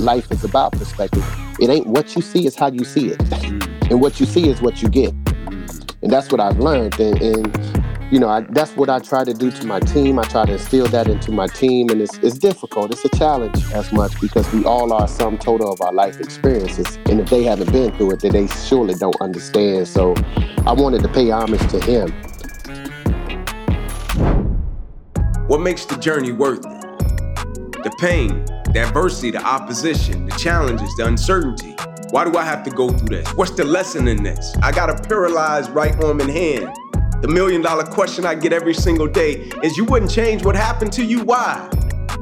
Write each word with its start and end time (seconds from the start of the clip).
life 0.00 0.30
is 0.30 0.44
about 0.44 0.72
perspective. 0.72 1.24
It 1.60 1.70
ain't 1.70 1.86
what 1.86 2.16
you 2.16 2.22
see, 2.22 2.46
it's 2.46 2.56
how 2.56 2.70
you 2.70 2.84
see 2.84 3.10
it. 3.10 3.20
and 3.90 4.00
what 4.00 4.20
you 4.20 4.26
see 4.26 4.48
is 4.48 4.62
what 4.62 4.82
you 4.82 4.88
get. 4.88 5.12
And 6.02 6.10
that's 6.10 6.30
what 6.32 6.40
I've 6.40 6.58
learned. 6.58 6.98
And, 6.98 7.20
and 7.20 7.80
you 8.10 8.18
know, 8.18 8.28
I, 8.28 8.40
that's 8.40 8.74
what 8.74 8.90
I 8.90 8.98
try 8.98 9.22
to 9.22 9.32
do 9.32 9.50
to 9.52 9.66
my 9.66 9.78
team. 9.78 10.18
I 10.18 10.24
try 10.24 10.44
to 10.44 10.52
instill 10.52 10.86
that 10.86 11.06
into 11.06 11.30
my 11.30 11.46
team, 11.46 11.90
and 11.90 12.00
it's, 12.00 12.18
it's 12.18 12.38
difficult. 12.38 12.90
It's 12.90 13.04
a 13.04 13.08
challenge 13.10 13.62
as 13.72 13.92
much 13.92 14.20
because 14.20 14.52
we 14.52 14.64
all 14.64 14.92
are 14.92 15.06
sum 15.06 15.38
total 15.38 15.72
of 15.72 15.80
our 15.80 15.92
life 15.92 16.18
experiences. 16.18 16.98
And 17.06 17.20
if 17.20 17.30
they 17.30 17.44
haven't 17.44 17.70
been 17.70 17.96
through 17.96 18.12
it, 18.12 18.20
then 18.20 18.32
they 18.32 18.48
surely 18.48 18.94
don't 18.94 19.20
understand. 19.20 19.86
So 19.86 20.14
I 20.66 20.72
wanted 20.72 21.02
to 21.02 21.08
pay 21.08 21.30
homage 21.30 21.64
to 21.70 21.80
him. 21.80 22.10
What 25.46 25.60
makes 25.60 25.84
the 25.84 25.96
journey 25.96 26.32
worth 26.32 26.64
it? 26.64 26.80
The 27.82 27.94
pain, 27.98 28.44
the 28.72 28.80
adversity, 28.80 29.32
the 29.32 29.42
opposition, 29.44 30.26
the 30.26 30.36
challenges, 30.36 30.94
the 30.96 31.06
uncertainty. 31.06 31.74
Why 32.10 32.24
do 32.24 32.36
I 32.36 32.44
have 32.44 32.62
to 32.64 32.70
go 32.70 32.88
through 32.88 33.08
this? 33.08 33.28
What's 33.34 33.50
the 33.52 33.64
lesson 33.64 34.06
in 34.06 34.22
this? 34.22 34.54
I 34.62 34.70
got 34.70 34.90
a 34.90 35.08
paralyzed 35.08 35.70
right 35.70 35.94
arm 36.04 36.20
and 36.20 36.30
hand. 36.30 36.68
The 37.20 37.28
million 37.28 37.62
dollar 37.62 37.84
question 37.84 38.24
I 38.24 38.34
get 38.34 38.52
every 38.52 38.74
single 38.74 39.08
day 39.08 39.50
is 39.62 39.76
you 39.76 39.84
wouldn't 39.84 40.10
change 40.10 40.44
what 40.44 40.54
happened 40.54 40.92
to 40.94 41.04
you, 41.04 41.22
why? 41.24 41.68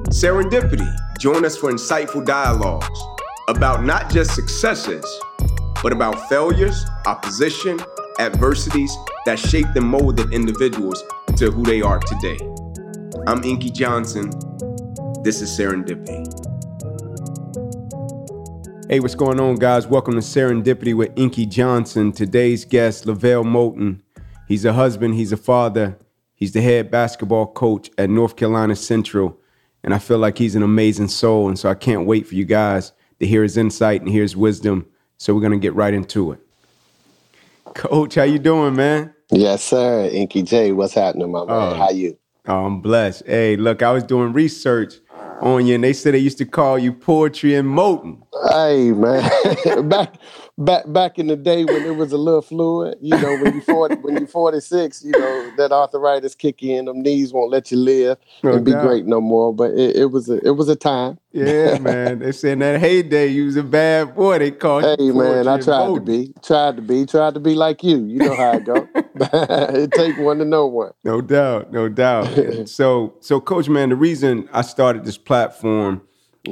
Serendipity. 0.08 0.90
Join 1.18 1.44
us 1.44 1.56
for 1.56 1.70
insightful 1.70 2.24
dialogues 2.24 2.98
about 3.48 3.84
not 3.84 4.10
just 4.10 4.34
successes, 4.34 5.04
but 5.82 5.92
about 5.92 6.28
failures, 6.28 6.84
opposition, 7.06 7.78
adversities 8.18 8.94
that 9.26 9.38
shape 9.38 9.66
and 9.74 9.86
molded 9.86 10.32
individuals 10.32 11.02
to 11.36 11.50
who 11.50 11.62
they 11.62 11.82
are 11.82 12.00
today. 12.00 12.38
I'm 13.26 13.44
Inky 13.44 13.70
Johnson. 13.70 14.30
This 15.22 15.42
is 15.42 15.50
Serendipity. 15.50 16.37
Hey, 18.90 19.00
what's 19.00 19.14
going 19.14 19.38
on, 19.38 19.56
guys? 19.56 19.86
Welcome 19.86 20.14
to 20.14 20.20
Serendipity 20.20 20.96
with 20.96 21.12
Inky 21.14 21.44
Johnson. 21.44 22.10
Today's 22.10 22.64
guest, 22.64 23.04
LeVelle 23.04 23.44
Moton. 23.44 24.00
He's 24.46 24.64
a 24.64 24.72
husband, 24.72 25.14
he's 25.14 25.30
a 25.30 25.36
father, 25.36 25.98
he's 26.34 26.52
the 26.52 26.62
head 26.62 26.90
basketball 26.90 27.48
coach 27.48 27.90
at 27.98 28.08
North 28.08 28.36
Carolina 28.36 28.74
Central. 28.74 29.38
And 29.84 29.92
I 29.92 29.98
feel 29.98 30.16
like 30.16 30.38
he's 30.38 30.54
an 30.54 30.62
amazing 30.62 31.08
soul. 31.08 31.48
And 31.48 31.58
so 31.58 31.68
I 31.68 31.74
can't 31.74 32.06
wait 32.06 32.26
for 32.26 32.34
you 32.34 32.46
guys 32.46 32.92
to 33.20 33.26
hear 33.26 33.42
his 33.42 33.58
insight 33.58 34.00
and 34.00 34.08
hear 34.08 34.22
his 34.22 34.38
wisdom. 34.38 34.86
So 35.18 35.34
we're 35.34 35.42
gonna 35.42 35.58
get 35.58 35.74
right 35.74 35.92
into 35.92 36.32
it. 36.32 36.40
Coach, 37.74 38.14
how 38.14 38.22
you 38.22 38.38
doing, 38.38 38.74
man? 38.74 39.12
Yes, 39.30 39.64
sir. 39.64 40.08
Inky 40.10 40.40
J, 40.40 40.72
what's 40.72 40.94
happening, 40.94 41.30
my 41.30 41.40
man? 41.40 41.46
Oh, 41.50 41.74
how 41.74 41.90
you? 41.90 42.16
Oh, 42.46 42.64
I'm 42.64 42.80
blessed. 42.80 43.24
Hey, 43.26 43.56
look, 43.56 43.82
I 43.82 43.92
was 43.92 44.02
doing 44.02 44.32
research 44.32 44.94
on 45.40 45.66
you, 45.66 45.74
and 45.74 45.84
they 45.84 45.92
said 45.92 46.14
they 46.14 46.18
used 46.18 46.38
to 46.38 46.44
call 46.44 46.78
you 46.78 46.92
poetry 46.92 47.54
and 47.54 47.68
Moton. 47.68 48.22
Hey, 48.52 48.92
man, 48.92 49.88
back 49.88 50.14
back 50.58 50.84
back 50.92 51.18
in 51.18 51.28
the 51.28 51.36
day 51.36 51.64
when 51.64 51.82
it 51.84 51.96
was 51.96 52.12
a 52.12 52.18
little 52.18 52.42
fluid, 52.42 52.98
you 53.00 53.16
know, 53.16 53.38
when 53.42 53.54
you 53.54 53.60
40, 53.60 53.94
when 53.96 54.20
you 54.20 54.26
46, 54.26 55.04
you 55.04 55.12
know, 55.12 55.52
that 55.56 55.72
arthritis 55.72 56.34
kick 56.34 56.62
in, 56.62 56.86
them 56.86 57.00
knees 57.00 57.32
won't 57.32 57.50
let 57.50 57.70
you 57.70 57.78
live 57.78 58.18
no 58.42 58.52
and 58.52 58.64
be 58.64 58.72
great 58.72 59.06
no 59.06 59.20
more. 59.20 59.54
But 59.54 59.72
it, 59.72 59.96
it, 59.96 60.06
was 60.06 60.28
a 60.28 60.44
it 60.46 60.56
was 60.56 60.68
a 60.68 60.76
time. 60.76 61.18
Yeah, 61.32 61.78
man. 61.80 62.18
They 62.18 62.32
said 62.32 62.58
that 62.60 62.80
heyday 62.80 63.28
you 63.28 63.46
was 63.46 63.56
a 63.56 63.62
bad 63.62 64.14
boy. 64.14 64.38
They 64.38 64.50
called 64.50 64.84
hey, 64.84 64.96
you. 64.98 65.12
Hey 65.12 65.18
man, 65.18 65.48
I 65.48 65.60
tried 65.60 65.94
to 65.94 66.00
be. 66.00 66.34
Tried 66.42 66.76
to 66.76 66.82
be. 66.82 67.06
Tried 67.06 67.34
to 67.34 67.40
be 67.40 67.54
like 67.54 67.84
you. 67.84 68.04
You 68.04 68.18
know 68.18 68.36
how 68.36 68.52
it 68.52 68.64
go. 68.64 68.88
it 69.32 69.92
take 69.92 70.18
one 70.18 70.38
to 70.38 70.44
know 70.44 70.66
one. 70.66 70.92
No 71.04 71.20
doubt, 71.20 71.72
no 71.72 71.88
doubt. 71.88 72.26
so 72.68 73.14
so 73.20 73.40
coach 73.40 73.68
man, 73.68 73.88
the 73.88 73.96
reason 73.96 74.48
I 74.52 74.62
started 74.62 75.04
this 75.04 75.18
platform 75.18 76.02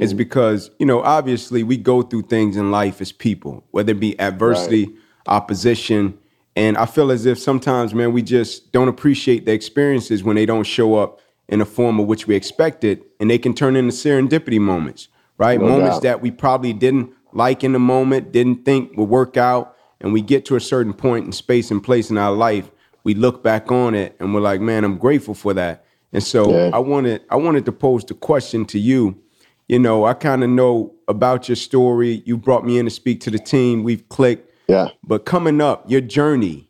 is 0.01 0.13
mm. 0.13 0.17
because 0.17 0.71
you 0.79 0.85
know 0.85 1.01
obviously 1.01 1.63
we 1.63 1.77
go 1.77 2.01
through 2.01 2.23
things 2.23 2.57
in 2.57 2.71
life 2.71 3.01
as 3.01 3.11
people 3.11 3.63
whether 3.71 3.91
it 3.91 3.99
be 3.99 4.19
adversity 4.19 4.85
right. 4.85 4.95
opposition 5.27 6.17
and 6.55 6.77
i 6.77 6.85
feel 6.85 7.11
as 7.11 7.25
if 7.25 7.39
sometimes 7.39 7.93
man 7.93 8.13
we 8.13 8.21
just 8.21 8.71
don't 8.71 8.87
appreciate 8.87 9.45
the 9.45 9.51
experiences 9.51 10.23
when 10.23 10.35
they 10.35 10.45
don't 10.45 10.65
show 10.65 10.95
up 10.95 11.19
in 11.47 11.59
the 11.59 11.65
form 11.65 11.99
of 11.99 12.07
which 12.07 12.27
we 12.27 12.35
expected 12.35 13.03
and 13.19 13.29
they 13.29 13.37
can 13.37 13.53
turn 13.53 13.75
into 13.75 13.93
serendipity 13.93 14.59
moments 14.59 15.07
right 15.37 15.59
no 15.59 15.67
moments 15.67 15.97
doubt. 15.97 16.03
that 16.03 16.21
we 16.21 16.31
probably 16.31 16.73
didn't 16.73 17.11
like 17.33 17.63
in 17.63 17.73
the 17.73 17.79
moment 17.79 18.31
didn't 18.31 18.65
think 18.65 18.95
would 18.97 19.09
work 19.09 19.37
out 19.37 19.75
and 20.01 20.13
we 20.13 20.21
get 20.21 20.45
to 20.45 20.55
a 20.55 20.59
certain 20.59 20.93
point 20.93 21.25
in 21.25 21.31
space 21.31 21.71
and 21.71 21.83
place 21.83 22.09
in 22.09 22.17
our 22.17 22.31
life 22.31 22.69
we 23.03 23.13
look 23.13 23.43
back 23.43 23.71
on 23.71 23.95
it 23.95 24.15
and 24.19 24.33
we're 24.33 24.41
like 24.41 24.61
man 24.61 24.83
i'm 24.83 24.97
grateful 24.97 25.33
for 25.33 25.53
that 25.53 25.85
and 26.13 26.23
so 26.23 26.51
yeah. 26.51 26.69
i 26.73 26.79
wanted 26.79 27.21
i 27.29 27.35
wanted 27.35 27.65
to 27.65 27.71
pose 27.71 28.03
the 28.05 28.13
question 28.13 28.65
to 28.65 28.79
you 28.79 29.21
you 29.67 29.79
know, 29.79 30.05
I 30.05 30.13
kind 30.13 30.43
of 30.43 30.49
know 30.49 30.95
about 31.07 31.49
your 31.49 31.55
story. 31.55 32.23
You 32.25 32.37
brought 32.37 32.65
me 32.65 32.77
in 32.77 32.85
to 32.85 32.91
speak 32.91 33.19
to 33.21 33.31
the 33.31 33.39
team. 33.39 33.83
We've 33.83 34.07
clicked. 34.09 34.51
Yeah. 34.67 34.89
But 35.03 35.25
coming 35.25 35.61
up, 35.61 35.89
your 35.89 36.01
journey, 36.01 36.69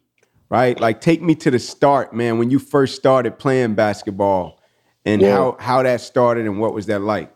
right? 0.50 0.80
Like 0.80 1.02
take 1.02 1.22
me 1.22 1.36
to 1.36 1.52
the 1.52 1.60
start, 1.60 2.14
man, 2.14 2.40
when 2.40 2.50
you 2.50 2.60
first 2.60 2.96
started 2.96 3.38
playing 3.38 3.76
basketball 3.76 4.60
and 5.06 5.22
yeah. 5.22 5.32
how 5.32 5.58
how 5.60 5.84
that 5.84 6.02
started 6.02 6.46
and 6.46 6.60
what 6.60 6.74
was 6.74 6.88
that 6.88 7.02
like? 7.02 7.34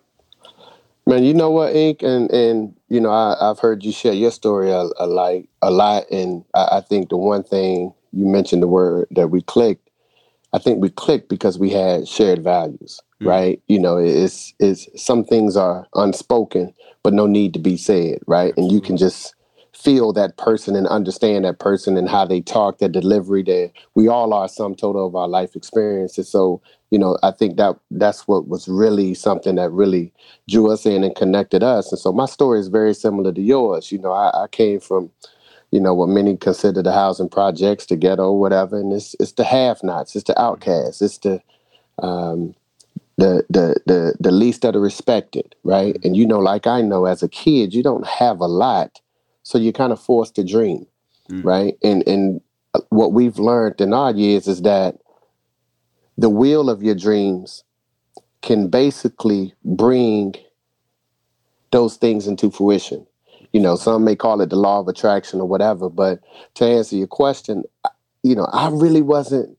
Man, 1.07 1.23
you 1.23 1.33
know 1.33 1.49
what, 1.49 1.75
Ink, 1.75 2.03
and 2.03 2.29
and 2.31 2.75
you 2.89 3.01
know 3.01 3.11
I, 3.11 3.35
have 3.41 3.59
heard 3.59 3.83
you 3.83 3.91
share 3.91 4.13
your 4.13 4.31
story 4.31 4.69
a, 4.71 4.85
a, 4.99 5.07
like 5.07 5.49
a 5.61 5.71
lot, 5.71 6.09
and 6.11 6.45
I, 6.53 6.77
I 6.77 6.81
think 6.81 7.09
the 7.09 7.17
one 7.17 7.43
thing 7.43 7.93
you 8.13 8.25
mentioned 8.27 8.61
the 8.61 8.67
word 8.67 9.07
that 9.11 9.29
we 9.29 9.41
clicked. 9.41 9.89
I 10.53 10.59
think 10.59 10.81
we 10.81 10.89
clicked 10.89 11.29
because 11.29 11.57
we 11.57 11.69
had 11.69 12.07
shared 12.07 12.43
values 12.43 12.99
mm. 13.21 13.27
right? 13.27 13.61
You 13.67 13.79
know, 13.79 13.97
it's 13.97 14.53
it's 14.59 14.87
some 15.01 15.23
things 15.23 15.55
are 15.55 15.87
unspoken, 15.95 16.73
but 17.03 17.13
no 17.13 17.27
need 17.27 17.53
to 17.53 17.59
be 17.59 17.77
said, 17.77 18.19
right? 18.27 18.53
And 18.57 18.71
you 18.71 18.81
can 18.81 18.97
just 18.97 19.35
feel 19.73 20.13
that 20.13 20.37
person 20.37 20.75
and 20.75 20.87
understand 20.87 21.45
that 21.45 21.59
person 21.59 21.97
and 21.97 22.09
how 22.09 22.25
they 22.25 22.41
talk, 22.41 22.79
their 22.79 22.89
delivery. 22.89 23.43
That 23.43 23.71
we 23.95 24.07
all 24.07 24.33
are 24.33 24.47
sum 24.47 24.75
total 24.75 25.05
of 25.05 25.15
our 25.15 25.27
life 25.27 25.55
experiences. 25.55 26.29
So 26.29 26.61
you 26.91 26.99
know, 26.99 27.17
I 27.23 27.31
think 27.31 27.57
that 27.57 27.77
that's 27.89 28.27
what 28.27 28.49
was 28.49 28.67
really 28.67 29.13
something 29.13 29.55
that 29.55 29.71
really 29.71 30.13
drew 30.49 30.69
us 30.69 30.85
in 30.85 31.03
and 31.03 31.15
connected 31.15 31.63
us. 31.63 31.91
And 31.91 31.99
so 31.99 32.11
my 32.11 32.25
story 32.25 32.59
is 32.59 32.67
very 32.67 32.93
similar 32.93 33.31
to 33.31 33.41
yours. 33.41 33.91
You 33.91 33.99
know, 33.99 34.11
I, 34.11 34.43
I 34.43 34.47
came 34.47 34.79
from 34.79 35.09
you 35.71 35.79
know 35.79 35.93
what 35.93 36.09
many 36.09 36.35
consider 36.35 36.83
the 36.83 36.91
housing 36.91 37.29
projects, 37.29 37.85
the 37.85 37.95
ghetto, 37.95 38.33
whatever, 38.33 38.79
and 38.79 38.91
it's 38.91 39.15
it's 39.19 39.31
the 39.31 39.45
have-nots, 39.45 40.15
it's 40.15 40.25
the 40.25 40.39
outcasts, 40.39 41.01
it's 41.01 41.17
the 41.19 41.41
um, 41.99 42.53
the 43.17 43.45
the 43.49 43.75
the 43.85 44.15
the 44.19 44.31
least 44.31 44.63
that 44.63 44.75
are 44.75 44.81
respected, 44.81 45.55
right? 45.63 45.97
And 46.03 46.17
you 46.17 46.27
know, 46.27 46.39
like 46.39 46.67
I 46.67 46.81
know 46.81 47.05
as 47.05 47.23
a 47.23 47.29
kid, 47.29 47.73
you 47.73 47.83
don't 47.83 48.05
have 48.05 48.41
a 48.41 48.47
lot, 48.47 48.99
so 49.43 49.57
you're 49.57 49.71
kind 49.71 49.93
of 49.93 50.01
forced 50.01 50.35
to 50.35 50.43
dream, 50.43 50.85
mm. 51.29 51.43
right? 51.43 51.77
And 51.83 52.05
and 52.05 52.41
uh, 52.73 52.81
what 52.89 53.13
we've 53.13 53.39
learned 53.39 53.79
in 53.79 53.93
our 53.93 54.11
years 54.11 54.49
is 54.49 54.63
that 54.63 54.97
the 56.17 56.29
wheel 56.29 56.69
of 56.69 56.83
your 56.83 56.95
dreams 56.95 57.63
can 58.41 58.67
basically 58.67 59.53
bring 59.63 60.35
those 61.71 61.97
things 61.97 62.27
into 62.27 62.51
fruition. 62.51 63.05
You 63.53 63.59
know, 63.59 63.75
some 63.75 64.03
may 64.03 64.15
call 64.15 64.41
it 64.41 64.49
the 64.49 64.55
law 64.55 64.79
of 64.79 64.87
attraction 64.87 65.41
or 65.41 65.47
whatever, 65.47 65.89
but 65.89 66.19
to 66.55 66.65
answer 66.65 66.95
your 66.95 67.07
question, 67.07 67.63
you 68.23 68.35
know, 68.35 68.45
I 68.51 68.69
really 68.69 69.01
wasn't 69.01 69.57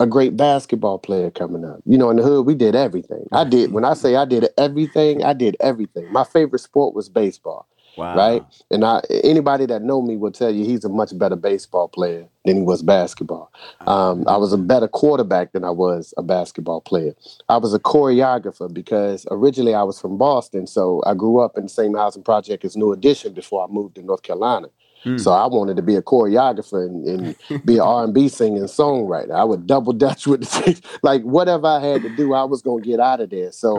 a 0.00 0.06
great 0.06 0.36
basketball 0.36 0.98
player 0.98 1.30
coming 1.30 1.64
up. 1.64 1.80
You 1.84 1.98
know, 1.98 2.10
in 2.10 2.16
the 2.16 2.22
hood, 2.22 2.46
we 2.46 2.54
did 2.54 2.74
everything. 2.74 3.26
I 3.32 3.44
did, 3.44 3.72
when 3.72 3.84
I 3.84 3.94
say 3.94 4.16
I 4.16 4.24
did 4.24 4.48
everything, 4.58 5.24
I 5.24 5.32
did 5.32 5.56
everything. 5.60 6.12
My 6.12 6.24
favorite 6.24 6.60
sport 6.60 6.94
was 6.94 7.08
baseball. 7.08 7.66
Wow. 7.96 8.16
Right? 8.16 8.44
And 8.72 8.84
I 8.84 9.02
anybody 9.22 9.66
that 9.66 9.82
know 9.82 10.02
me 10.02 10.16
will 10.16 10.32
tell 10.32 10.50
you 10.50 10.64
he's 10.64 10.84
a 10.84 10.88
much 10.88 11.16
better 11.16 11.36
baseball 11.36 11.88
player 11.88 12.28
than 12.44 12.56
he 12.56 12.62
was 12.62 12.82
basketball. 12.82 13.50
Um, 13.86 14.24
I 14.28 14.36
was 14.36 14.52
a 14.52 14.58
better 14.58 14.86
quarterback 14.86 15.52
than 15.52 15.64
I 15.64 15.70
was 15.70 16.12
a 16.16 16.22
basketball 16.22 16.80
player. 16.80 17.14
I 17.48 17.56
was 17.56 17.72
a 17.72 17.78
choreographer 17.78 18.72
because 18.72 19.26
originally 19.30 19.74
I 19.74 19.82
was 19.82 20.00
from 20.00 20.18
Boston, 20.18 20.66
so 20.66 21.02
I 21.06 21.14
grew 21.14 21.40
up 21.40 21.56
in 21.56 21.64
the 21.64 21.68
same 21.68 21.94
housing 21.94 22.22
project 22.22 22.64
as 22.64 22.76
New 22.76 22.92
Edition 22.92 23.32
before 23.32 23.64
I 23.64 23.72
moved 23.72 23.94
to 23.96 24.02
North 24.02 24.22
Carolina. 24.22 24.68
Hmm. 25.04 25.18
So 25.18 25.32
I 25.32 25.46
wanted 25.46 25.76
to 25.76 25.82
be 25.82 25.96
a 25.96 26.02
choreographer 26.02 26.86
and, 26.86 27.06
and 27.06 27.64
be 27.64 27.74
an 27.74 27.80
R 27.82 28.04
and 28.04 28.14
B 28.14 28.28
singing 28.28 28.62
songwriter. 28.64 29.32
I 29.32 29.44
would 29.44 29.66
double 29.66 29.92
dutch 29.92 30.26
with 30.26 30.42
the 30.42 30.80
like 31.02 31.22
whatever 31.22 31.66
I 31.66 31.80
had 31.80 32.02
to 32.02 32.14
do, 32.16 32.34
I 32.34 32.44
was 32.44 32.62
gonna 32.62 32.82
get 32.82 33.00
out 33.00 33.20
of 33.20 33.30
there. 33.30 33.52
So, 33.52 33.76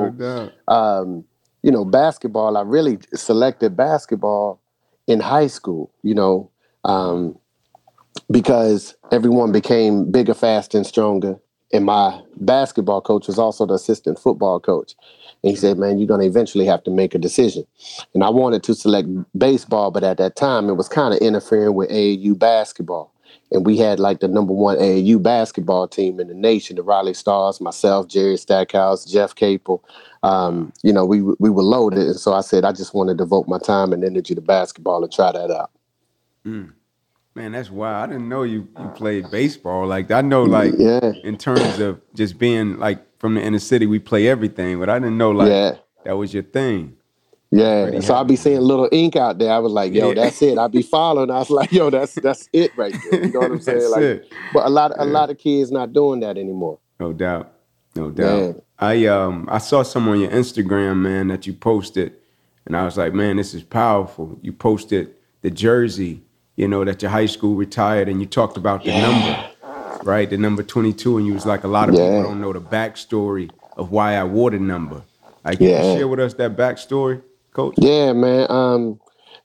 um, 0.68 1.26
you 1.64 1.72
know, 1.72 1.84
basketball. 1.84 2.58
I 2.58 2.62
really 2.62 3.00
selected 3.16 3.76
basketball 3.76 4.62
in 5.08 5.20
high 5.20 5.48
school. 5.48 5.92
You 6.04 6.14
know, 6.14 6.52
um, 6.84 7.40
because 8.30 8.96
everyone 9.12 9.52
became 9.52 10.12
bigger, 10.12 10.34
faster, 10.34 10.78
and 10.78 10.88
stronger. 10.88 11.40
And 11.74 11.86
my 11.86 12.22
basketball 12.38 13.02
coach 13.02 13.28
was 13.28 13.40
also 13.40 13.66
the 13.66 13.74
assistant 13.74 14.20
football 14.20 14.60
coach. 14.60 14.96
And 15.44 15.52
he 15.52 15.56
said, 15.56 15.78
Man, 15.78 15.98
you're 15.98 16.08
going 16.08 16.22
to 16.22 16.28
eventually 16.28 16.66
have 16.66 16.84
to 16.84 16.92
make 16.92 17.16
a 17.16 17.20
decision. 17.20 17.66
And 18.14 18.24
I 18.24 18.30
wanted 18.30 18.64
to 18.64 18.76
select 18.76 19.08
baseball, 19.38 19.92
but 19.92 20.04
at 20.04 20.18
that 20.18 20.36
time, 20.36 20.70
it 20.70 20.74
was 20.74 20.88
kind 20.88 21.14
of 21.14 21.20
interfering 21.20 21.74
with 21.74 21.90
AAU 21.90 22.38
basketball. 22.38 23.12
and 23.52 23.66
we 23.66 23.78
had 23.78 24.00
like 24.00 24.20
the 24.20 24.28
number 24.28 24.54
one 24.54 24.78
AAU 24.78 25.22
basketball 25.22 25.88
team 25.88 26.20
in 26.20 26.28
the 26.28 26.34
nation, 26.34 26.76
the 26.76 26.84
Raleigh 26.84 27.14
Stars, 27.14 27.60
myself, 27.60 28.08
Jerry 28.08 28.38
Stackhouse, 28.38 29.06
Jeff 29.06 29.36
Capel. 29.36 29.84
Um, 30.24 30.72
you 30.84 30.94
know, 30.94 31.06
we 31.06 31.22
we 31.22 31.50
were 31.50 31.64
loaded, 31.64 32.08
and 32.08 32.20
so 32.20 32.34
I 32.34 32.42
said 32.42 32.64
I 32.64 32.72
just 32.72 32.94
want 32.94 33.10
to 33.10 33.16
devote 33.16 33.48
my 33.48 33.60
time 33.60 33.92
and 33.94 34.04
energy 34.04 34.34
to 34.36 34.42
basketball 34.42 35.04
and 35.04 35.12
try 35.12 35.32
that 35.32 35.52
out. 35.52 35.72
Mm. 36.46 36.74
Man, 37.36 37.52
that's 37.52 37.70
wild. 37.70 38.10
I 38.10 38.14
didn't 38.14 38.30
know 38.30 38.44
you, 38.44 38.66
you 38.80 38.88
played 38.96 39.30
baseball. 39.30 39.86
Like 39.86 40.10
I 40.10 40.22
know, 40.22 40.44
like 40.44 40.74
yeah. 40.78 41.12
in 41.24 41.38
terms 41.38 41.80
of 41.80 42.00
just 42.14 42.40
being 42.40 42.80
like 42.80 43.00
from 43.20 43.36
the 43.36 43.42
inner 43.42 43.60
city, 43.60 43.86
we 43.86 44.00
play 44.00 44.30
everything, 44.30 44.80
but 44.80 44.90
I 44.90 45.00
didn't 45.00 45.18
know 45.18 45.32
like 45.32 45.50
yeah. 45.50 45.76
that 46.06 46.16
was 46.16 46.34
your 46.34 46.44
thing. 46.44 46.96
Yeah, 47.52 48.00
so 48.00 48.16
I'll 48.16 48.26
be 48.26 48.36
seeing 48.36 48.60
little 48.60 48.90
ink 48.92 49.16
out 49.16 49.38
there. 49.38 49.52
I 49.52 49.60
was 49.60 49.72
like, 49.72 49.94
"Yo, 49.94 50.10
yeah. 50.10 50.14
that's 50.16 50.42
it." 50.42 50.58
I'll 50.58 50.70
be 50.70 50.82
following. 50.82 51.30
I 51.30 51.40
was 51.40 51.50
like, 51.50 51.72
"Yo, 51.72 51.90
that's 51.90 52.16
that's 52.16 52.50
it 52.52 52.76
right 52.78 52.96
there." 53.12 53.26
You 53.26 53.32
know 53.32 53.40
what 53.40 53.52
I'm 53.52 53.62
saying? 53.62 53.92
like, 53.92 54.02
it. 54.02 54.34
but 54.54 54.66
a 54.66 54.70
lot 54.70 54.94
yeah. 54.96 55.04
a 55.04 55.06
lot 55.06 55.30
of 55.30 55.38
kids 55.38 55.72
not 55.72 55.94
doing 55.94 56.22
that 56.22 56.38
anymore. 56.38 56.80
No 57.00 57.14
doubt, 57.14 57.54
no 57.96 58.12
doubt. 58.12 58.40
Man. 58.40 58.62
I 58.80 59.06
um 59.08 59.48
I 59.50 59.60
saw 59.60 59.84
some 59.84 60.08
on 60.08 60.20
your 60.20 60.32
Instagram, 60.32 60.98
man, 60.98 61.28
that 61.28 61.46
you 61.48 61.54
posted, 61.54 62.14
and 62.66 62.76
I 62.76 62.84
was 62.84 62.98
like, 62.98 63.14
"Man, 63.14 63.38
this 63.38 63.54
is 63.54 63.64
powerful." 63.64 64.38
You 64.42 64.52
posted 64.52 65.14
the 65.42 65.52
jersey, 65.52 66.25
you 66.56 66.68
know, 66.68 66.84
that 66.86 67.02
your 67.02 67.12
high 67.12 67.26
school 67.26 67.56
retired, 67.56 68.10
and 68.10 68.20
you 68.20 68.26
talked 68.26 68.58
about 68.58 68.84
the 68.84 68.92
yeah. 68.92 69.02
number, 69.02 70.04
right? 70.04 70.30
The 70.30 70.38
number 70.38 70.64
22, 70.64 71.18
and 71.18 71.28
you 71.28 71.34
was 71.34 71.46
like, 71.46 71.64
"A 71.64 71.68
lot 71.68 71.90
of 71.90 71.96
people 71.96 72.24
don't 72.24 72.42
know 72.42 72.54
the 72.54 72.62
backstory 72.62 73.50
of 73.78 73.92
why 73.92 74.16
I 74.16 74.24
wore 74.24 74.52
the 74.52 74.60
number." 74.60 75.02
Like, 75.44 75.60
can 75.60 75.68
you 75.68 75.98
share 75.98 76.08
with 76.08 76.20
us 76.20 76.34
that 76.36 76.56
backstory? 76.56 77.22
coach? 77.56 77.74
Yeah, 77.80 78.14
man. 78.14 78.46
Um, 78.52 79.00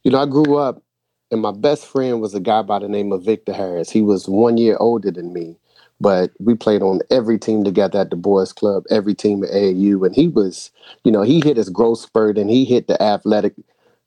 you 0.05 0.11
know, 0.11 0.21
I 0.21 0.27
grew 0.27 0.59
up 0.59 0.83
and 1.31 1.41
my 1.41 1.53
best 1.53 1.87
friend 1.87 2.21
was 2.21 2.35
a 2.35 2.41
guy 2.41 2.61
by 2.61 2.81
the 2.81 2.89
name 2.89 3.13
of 3.13 3.25
Victor 3.25 3.55
Harris. 3.55 3.89
He 3.89 4.03
was 4.03 4.29
one 4.29 4.59
year 4.59 4.77
older 4.79 5.11
than 5.11 5.33
me, 5.33 5.57
but 6.01 6.33
we 6.39 6.55
played 6.55 6.83
on 6.83 7.01
every 7.11 7.39
team 7.39 7.65
together 7.65 8.01
at 8.01 8.11
the 8.11 8.17
boys 8.17 8.53
club, 8.53 8.85
every 8.91 9.15
team 9.15 9.45
at 9.45 9.51
AAU. 9.51 10.05
And 10.05 10.15
he 10.15 10.29
was, 10.29 10.71
you 11.05 11.13
know, 11.13 11.23
he 11.23 11.41
hit 11.41 11.57
his 11.57 11.71
growth 11.71 12.01
spurt 12.01 12.37
and 12.37 12.51
he 12.51 12.65
hit 12.65 12.89
the 12.89 13.01
athletic 13.01 13.55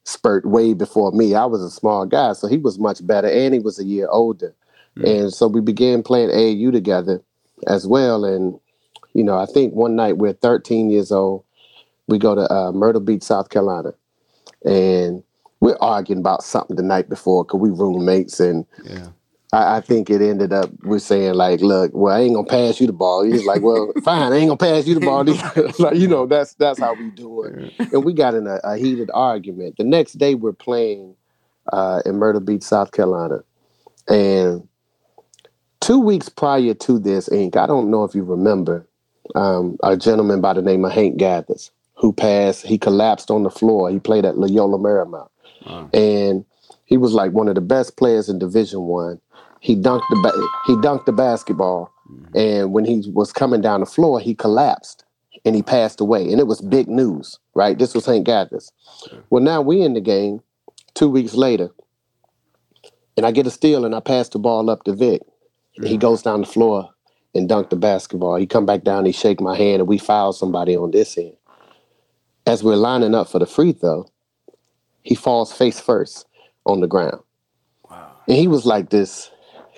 spurt 0.03 0.45
way 0.45 0.73
before 0.73 1.11
me. 1.11 1.35
I 1.35 1.45
was 1.45 1.61
a 1.61 1.71
small 1.71 2.05
guy, 2.05 2.33
so 2.33 2.47
he 2.47 2.57
was 2.57 2.79
much 2.79 3.05
better 3.05 3.29
and 3.29 3.53
he 3.53 3.59
was 3.59 3.79
a 3.79 3.85
year 3.85 4.07
older. 4.09 4.53
Mm-hmm. 4.97 5.07
And 5.07 5.33
so 5.33 5.47
we 5.47 5.61
began 5.61 6.03
playing 6.03 6.29
AAU 6.29 6.71
together 6.71 7.21
as 7.67 7.88
well. 7.88 8.25
And, 8.25 8.59
you 9.13 9.23
know, 9.23 9.38
I 9.38 9.45
think 9.45 9.73
one 9.73 9.95
night 9.95 10.17
we're 10.17 10.33
13 10.33 10.89
years 10.89 11.11
old 11.11 11.44
we 12.07 12.17
go 12.17 12.35
to 12.35 12.51
uh, 12.51 12.71
Myrtle 12.71 13.01
Beach, 13.01 13.23
South 13.23 13.50
Carolina, 13.50 13.94
and 14.65 15.23
we're 15.59 15.77
arguing 15.79 16.19
about 16.19 16.44
something 16.44 16.75
the 16.75 16.83
night 16.83 17.09
before 17.09 17.45
because 17.45 17.59
we 17.59 17.69
roommates, 17.69 18.39
and 18.39 18.65
yeah. 18.83 19.07
I, 19.53 19.77
I, 19.77 19.81
think 19.81 20.09
it 20.09 20.19
ended 20.19 20.51
up 20.51 20.71
we're 20.81 20.97
saying 20.97 21.35
like, 21.35 21.61
look, 21.61 21.91
well, 21.94 22.15
I 22.15 22.21
ain't 22.21 22.33
gonna 22.33 22.47
pass 22.47 22.81
you 22.81 22.88
the 22.88 22.94
ball. 22.94 23.23
He's 23.23 23.45
like, 23.45 23.61
well, 23.61 23.94
fine, 24.03 24.33
I 24.33 24.38
ain't 24.38 24.47
gonna 24.47 24.57
pass 24.57 24.88
you 24.88 24.95
the 24.95 25.05
ball. 25.05 25.23
like, 25.79 25.95
you 25.95 26.07
know, 26.07 26.25
that's 26.25 26.55
that's 26.55 26.79
how 26.79 26.95
we 26.95 27.11
do 27.11 27.44
it. 27.44 27.71
And 27.94 28.03
we 28.03 28.13
got 28.13 28.33
in 28.33 28.47
a, 28.47 28.59
a, 28.63 28.77
heated 28.77 29.11
argument. 29.13 29.77
The 29.77 29.83
next 29.83 30.13
day, 30.13 30.33
we're 30.33 30.53
playing 30.53 31.15
uh, 31.71 32.01
in 32.03 32.15
Myrtle 32.15 32.41
Beach, 32.41 32.63
South 32.63 32.91
Carolina, 32.91 33.44
and 34.07 34.67
two 35.81 35.99
weeks 35.99 36.29
prior 36.29 36.73
to 36.73 36.97
this, 36.97 37.31
Ink, 37.31 37.56
I 37.56 37.67
don't 37.67 37.91
know 37.91 38.03
if 38.03 38.15
you 38.15 38.23
remember, 38.23 38.88
um, 39.35 39.77
a 39.83 39.95
gentleman 39.95 40.41
by 40.41 40.53
the 40.53 40.61
name 40.63 40.83
of 40.83 40.91
Hank 40.91 41.17
Gathers 41.17 41.71
who 41.95 42.11
passed. 42.11 42.65
He 42.65 42.77
collapsed 42.79 43.29
on 43.29 43.44
the 43.44 43.51
floor. 43.51 43.91
He 43.91 43.99
played 43.99 44.25
at 44.25 44.38
Loyola 44.38 44.79
Marymount, 44.79 45.29
wow. 45.65 45.89
and 45.94 46.44
he 46.85 46.97
was 46.97 47.13
like 47.13 47.31
one 47.31 47.47
of 47.47 47.56
the 47.56 47.61
best 47.61 47.97
players 47.97 48.29
in 48.29 48.39
Division 48.39 48.81
One. 48.81 49.19
He 49.63 49.75
dunked 49.75 50.04
the 50.10 50.19
ba- 50.21 50.48
he 50.68 50.74
dunked 50.75 51.06
the 51.06 51.12
basketball, 51.13 51.92
mm-hmm. 52.10 52.38
and 52.38 52.74
when 52.74 52.86
he 52.86 53.10
was 53.12 53.31
coming 53.31 53.62
down 53.62 53.80
the 53.80 53.86
floor, 53.86 54.19
he 54.19 54.36
collapsed 54.36 55.06
and 55.45 55.56
he 55.56 55.62
passed 55.63 56.00
away. 56.00 56.30
And 56.31 56.39
it 56.39 56.48
was 56.48 56.62
big 56.62 56.88
news, 56.88 57.39
right? 57.54 57.77
This 57.77 57.94
was 57.95 58.06
Hank 58.06 58.25
Gathers. 58.25 58.71
Well, 59.30 59.44
now 59.44 59.62
we 59.62 59.81
in 59.81 59.94
the 59.94 60.01
game. 60.01 60.42
Two 60.95 61.10
weeks 61.10 61.33
later, 61.33 61.71
and 63.18 63.25
I 63.25 63.31
get 63.31 63.48
a 63.48 63.51
steal 63.51 63.83
and 63.83 63.95
I 63.95 64.00
pass 64.00 64.30
the 64.30 64.38
ball 64.38 64.69
up 64.69 64.83
to 64.83 64.94
Vic. 64.94 65.21
Mm-hmm. 65.24 65.86
He 65.88 65.98
goes 65.98 66.21
down 66.21 66.42
the 66.42 66.48
floor 66.48 66.88
and 67.33 67.50
dunk 67.50 67.71
the 67.71 67.75
basketball. 67.75 68.36
He 68.36 68.45
come 68.45 68.68
back 68.68 68.83
down, 68.83 69.06
he 69.06 69.12
shake 69.12 69.42
my 69.42 69.57
hand, 69.57 69.80
and 69.80 69.88
we 69.88 69.98
foul 69.98 70.33
somebody 70.33 70.77
on 70.77 70.92
this 70.92 71.18
end 71.18 71.33
as 72.45 72.63
we're 72.63 72.75
lining 72.75 73.16
up 73.16 73.30
for 73.30 73.39
the 73.39 73.45
free 73.45 73.71
throw, 73.71 74.06
he 75.04 75.16
falls 75.16 75.54
face 75.54 75.80
first 75.80 76.25
on 76.66 76.81
the 76.81 76.88
ground. 76.88 77.21
Wow. 77.89 78.12
And 78.27 78.38
he 78.38 78.48
was 78.48 78.66
like 78.66 78.89
this 78.89 79.31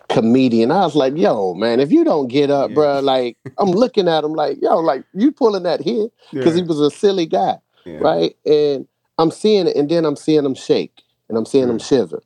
comedian. 0.10 0.72
I 0.72 0.82
was 0.82 0.96
like, 0.96 1.18
yo, 1.18 1.54
man, 1.54 1.80
if 1.80 1.92
you 1.92 2.04
don't 2.04 2.28
get 2.28 2.50
up, 2.50 2.70
yeah. 2.70 2.76
bro, 2.76 3.00
like 3.00 3.38
I'm 3.58 3.72
looking 3.72 4.08
at 4.08 4.24
him 4.24 4.34
like, 4.34 4.58
yo, 4.62 4.78
like 4.80 5.04
you 5.14 5.32
pulling 5.32 5.64
that 5.64 5.82
here 5.82 6.08
because 6.32 6.56
yeah. 6.56 6.62
he 6.62 6.68
was 6.68 6.80
a 6.80 6.92
silly 6.92 7.26
guy, 7.26 7.58
yeah. 7.86 7.98
right? 8.00 8.36
And 8.46 8.88
I'm 9.18 9.32
seeing 9.32 9.68
it, 9.68 9.76
and 9.76 9.90
then 9.90 10.06
I'm 10.06 10.16
seeing 10.16 10.46
him 10.46 10.56
shake, 10.56 11.02
and 11.30 11.38
I'm 11.38 11.46
seeing 11.46 11.70
him 11.70 11.78
mm. 11.78 11.88
shiver, 11.88 12.22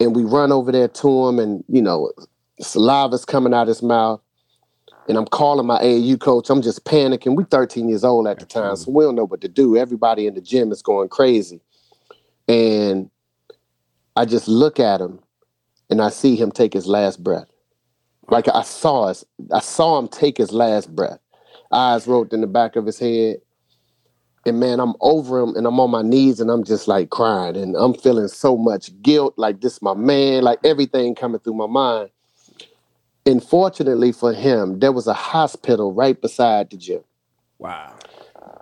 and 0.00 0.14
we 0.16 0.24
run 0.24 0.52
over 0.52 0.72
there 0.72 0.88
to 0.88 1.28
him, 1.28 1.38
and 1.38 1.64
you 1.68 1.82
know, 1.82 2.10
saliva's 2.60 3.24
coming 3.24 3.54
out 3.54 3.68
his 3.68 3.82
mouth, 3.82 4.20
and 5.08 5.16
I'm 5.16 5.26
calling 5.26 5.66
my 5.66 5.80
AAU 5.80 6.20
coach. 6.20 6.50
I'm 6.50 6.62
just 6.62 6.84
panicking. 6.84 7.36
We're 7.36 7.44
13 7.44 7.88
years 7.88 8.04
old 8.04 8.26
at 8.26 8.38
the 8.38 8.46
time, 8.46 8.76
so 8.76 8.90
we 8.90 9.04
don't 9.04 9.14
know 9.14 9.26
what 9.26 9.40
to 9.42 9.48
do. 9.48 9.76
Everybody 9.76 10.26
in 10.26 10.34
the 10.34 10.40
gym 10.40 10.72
is 10.72 10.82
going 10.82 11.08
crazy. 11.08 11.60
And 12.48 13.08
I 14.16 14.24
just 14.24 14.48
look 14.48 14.80
at 14.80 15.00
him 15.00 15.20
and 15.92 16.00
I 16.00 16.08
see 16.08 16.36
him 16.36 16.50
take 16.50 16.72
his 16.72 16.86
last 16.86 17.22
breath. 17.22 17.48
Like 18.30 18.48
I 18.48 18.62
saw 18.62 19.02
us, 19.02 19.26
I 19.52 19.60
saw 19.60 19.98
him 19.98 20.08
take 20.08 20.38
his 20.38 20.50
last 20.50 20.96
breath. 20.96 21.18
Eyes 21.70 22.06
rolled 22.06 22.32
in 22.32 22.40
the 22.40 22.46
back 22.46 22.76
of 22.76 22.86
his 22.86 22.98
head. 22.98 23.36
And 24.46 24.58
man, 24.58 24.80
I'm 24.80 24.94
over 25.02 25.38
him 25.38 25.54
and 25.54 25.66
I'm 25.66 25.78
on 25.78 25.90
my 25.90 26.00
knees 26.00 26.40
and 26.40 26.50
I'm 26.50 26.64
just 26.64 26.88
like 26.88 27.10
crying 27.10 27.56
and 27.58 27.76
I'm 27.76 27.92
feeling 27.92 28.28
so 28.28 28.56
much 28.56 28.90
guilt, 29.02 29.34
like 29.36 29.60
this 29.60 29.82
my 29.82 29.92
man, 29.92 30.42
like 30.44 30.60
everything 30.64 31.14
coming 31.14 31.40
through 31.40 31.54
my 31.54 31.66
mind. 31.66 32.08
And 33.26 33.44
fortunately 33.44 34.12
for 34.12 34.32
him, 34.32 34.80
there 34.80 34.92
was 34.92 35.06
a 35.06 35.14
hospital 35.14 35.92
right 35.92 36.18
beside 36.18 36.70
the 36.70 36.78
gym. 36.78 37.04
Wow. 37.58 37.94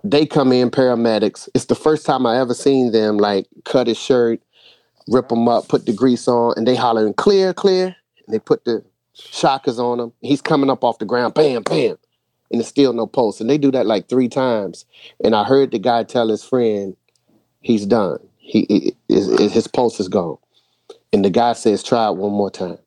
They 0.02 0.26
come 0.26 0.52
in, 0.52 0.70
paramedics. 0.70 1.48
It's 1.54 1.66
the 1.66 1.76
first 1.76 2.04
time 2.04 2.26
I 2.26 2.40
ever 2.40 2.54
seen 2.54 2.90
them 2.90 3.18
like 3.18 3.46
cut 3.64 3.86
his 3.86 3.98
shirt, 3.98 4.42
rip 5.10 5.28
them 5.28 5.48
up, 5.48 5.68
put 5.68 5.84
the 5.84 5.92
grease 5.92 6.26
on, 6.28 6.54
and 6.56 6.66
they 6.66 6.76
hollering 6.76 7.14
clear, 7.14 7.52
clear. 7.52 7.96
And 8.26 8.34
they 8.34 8.38
put 8.38 8.64
the 8.64 8.84
shockers 9.12 9.78
on 9.78 10.00
him. 10.00 10.12
He's 10.20 10.40
coming 10.40 10.70
up 10.70 10.84
off 10.84 10.98
the 10.98 11.04
ground, 11.04 11.34
bam, 11.34 11.62
bam. 11.62 11.98
And 12.50 12.60
there's 12.60 12.68
still 12.68 12.92
no 12.92 13.06
pulse. 13.06 13.40
And 13.40 13.50
they 13.50 13.58
do 13.58 13.70
that 13.72 13.86
like 13.86 14.08
three 14.08 14.28
times. 14.28 14.86
And 15.22 15.34
I 15.34 15.44
heard 15.44 15.72
the 15.72 15.78
guy 15.78 16.04
tell 16.04 16.28
his 16.28 16.42
friend, 16.42 16.96
he's 17.60 17.86
done. 17.86 18.18
He, 18.38 18.66
he 18.68 18.96
his, 19.08 19.52
his 19.52 19.66
pulse 19.66 20.00
is 20.00 20.08
gone. 20.08 20.38
And 21.12 21.24
the 21.24 21.30
guy 21.30 21.52
says, 21.52 21.82
try 21.82 22.08
it 22.08 22.16
one 22.16 22.32
more 22.32 22.50
time. 22.50 22.78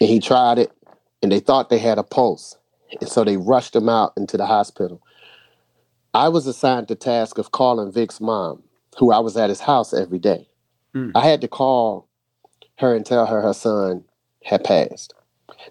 And 0.00 0.10
he 0.10 0.18
tried 0.18 0.58
it, 0.58 0.72
and 1.22 1.30
they 1.30 1.40
thought 1.40 1.70
they 1.70 1.78
had 1.78 1.98
a 1.98 2.02
pulse. 2.02 2.56
And 3.00 3.08
so 3.08 3.24
they 3.24 3.36
rushed 3.36 3.76
him 3.76 3.88
out 3.88 4.12
into 4.16 4.36
the 4.36 4.46
hospital. 4.46 5.00
I 6.14 6.28
was 6.28 6.46
assigned 6.46 6.88
the 6.88 6.94
task 6.94 7.38
of 7.38 7.52
calling 7.52 7.92
Vic's 7.92 8.20
mom, 8.20 8.62
who 8.98 9.12
I 9.12 9.20
was 9.20 9.36
at 9.36 9.48
his 9.48 9.60
house 9.60 9.94
every 9.94 10.18
day. 10.18 10.48
Mm. 10.94 11.12
I 11.14 11.26
had 11.26 11.40
to 11.40 11.48
call 11.48 12.08
her 12.78 12.94
and 12.94 13.04
tell 13.04 13.26
her 13.26 13.40
her 13.40 13.54
son 13.54 14.04
had 14.44 14.64
passed. 14.64 15.14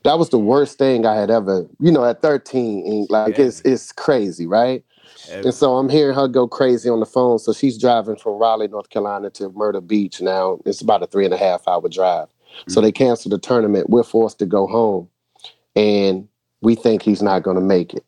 That 0.04 0.18
was 0.18 0.30
the 0.30 0.40
worst 0.40 0.78
thing 0.78 1.06
I 1.06 1.16
had 1.16 1.30
ever, 1.30 1.68
you 1.80 1.92
know, 1.92 2.06
at 2.06 2.22
13, 2.22 3.08
like 3.10 3.38
yeah. 3.38 3.46
it's 3.46 3.62
it's 3.62 3.92
crazy, 3.92 4.48
right? 4.48 4.84
And 5.30 5.54
so 5.54 5.78
I'm 5.78 5.90
hearing 5.90 6.16
her 6.16 6.28
go 6.28 6.48
crazy 6.48 6.90
on 6.90 7.00
the 7.00 7.06
phone. 7.06 7.40
So 7.40 7.54
she's 7.54 7.78
driving 7.78 8.16
from 8.16 8.34
Raleigh, 8.34 8.68
North 8.68 8.90
Carolina 8.90 9.30
to 9.32 9.50
Myrtle 9.50 9.82
Beach 9.82 10.22
now. 10.22 10.60
It's 10.66 10.82
about 10.82 11.04
a 11.04 11.08
three 11.08 11.26
and 11.26 11.34
a 11.34 11.38
half 11.38 11.68
hour 11.68 11.88
drive. 11.90 12.28
So 12.68 12.80
mm-hmm. 12.80 12.86
they 12.86 12.92
canceled 12.92 13.34
the 13.34 13.38
tournament. 13.38 13.90
We're 13.90 14.04
forced 14.04 14.40
to 14.40 14.46
go 14.46 14.68
home, 14.68 15.10
and 15.76 16.28
we 16.62 16.76
think 16.76 17.02
he's 17.02 17.22
not 17.22 17.44
going 17.44 17.56
to 17.56 17.62
make 17.62 17.94
it. 17.94 18.06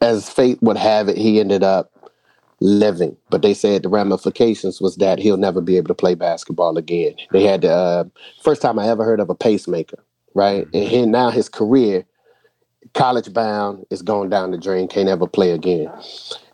As 0.00 0.28
fate 0.28 0.62
would 0.62 0.76
have 0.76 1.08
it, 1.08 1.16
he 1.16 1.40
ended 1.40 1.62
up 1.62 1.90
living, 2.60 3.16
but 3.30 3.42
they 3.42 3.54
said 3.54 3.82
the 3.82 3.88
ramifications 3.88 4.80
was 4.80 4.96
that 4.96 5.18
he'll 5.18 5.36
never 5.36 5.60
be 5.60 5.76
able 5.76 5.88
to 5.88 5.94
play 5.94 6.14
basketball 6.14 6.78
again. 6.78 7.14
They 7.32 7.44
had 7.44 7.62
the 7.62 7.72
uh, 7.72 8.04
first 8.42 8.62
time 8.62 8.78
I 8.78 8.88
ever 8.88 9.04
heard 9.04 9.20
of 9.20 9.30
a 9.30 9.34
pacemaker, 9.34 10.02
right? 10.34 10.66
Mm-hmm. 10.70 10.94
And 10.94 11.12
now 11.12 11.30
his 11.30 11.48
career, 11.48 12.04
college 12.94 13.32
bound, 13.32 13.84
is 13.90 14.02
going 14.02 14.30
down 14.30 14.52
the 14.52 14.58
drain. 14.58 14.88
Can't 14.88 15.08
ever 15.08 15.26
play 15.26 15.50
again. 15.50 15.90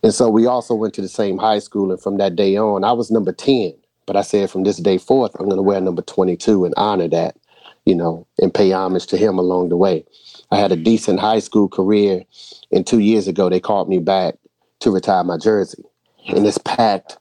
And 0.02 0.12
so 0.12 0.28
we 0.28 0.46
also 0.46 0.74
went 0.74 0.94
to 0.94 1.02
the 1.02 1.08
same 1.08 1.38
high 1.38 1.60
school, 1.60 1.90
and 1.92 2.02
from 2.02 2.18
that 2.18 2.34
day 2.34 2.56
on, 2.56 2.84
I 2.84 2.92
was 2.92 3.10
number 3.10 3.32
ten 3.32 3.74
but 4.06 4.16
I 4.16 4.22
said 4.22 4.50
from 4.50 4.64
this 4.64 4.78
day 4.78 4.98
forth, 4.98 5.34
I'm 5.38 5.46
going 5.46 5.56
to 5.56 5.62
wear 5.62 5.80
number 5.80 6.02
22 6.02 6.64
and 6.64 6.74
honor 6.76 7.08
that, 7.08 7.36
you 7.84 7.94
know, 7.94 8.26
and 8.38 8.52
pay 8.52 8.72
homage 8.72 9.06
to 9.06 9.16
him 9.16 9.38
along 9.38 9.68
the 9.68 9.76
way. 9.76 10.04
I 10.50 10.58
had 10.58 10.72
a 10.72 10.76
decent 10.76 11.20
high 11.20 11.38
school 11.38 11.68
career, 11.68 12.22
and 12.70 12.86
two 12.86 12.98
years 12.98 13.28
ago 13.28 13.48
they 13.48 13.60
called 13.60 13.88
me 13.88 13.98
back 13.98 14.34
to 14.80 14.90
retire 14.90 15.24
my 15.24 15.38
jersey, 15.38 15.82
and 16.28 16.46
it's 16.46 16.58
packed. 16.58 17.18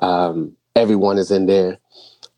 Um, 0.00 0.56
everyone 0.76 1.18
is 1.18 1.30
in 1.30 1.46
there. 1.46 1.78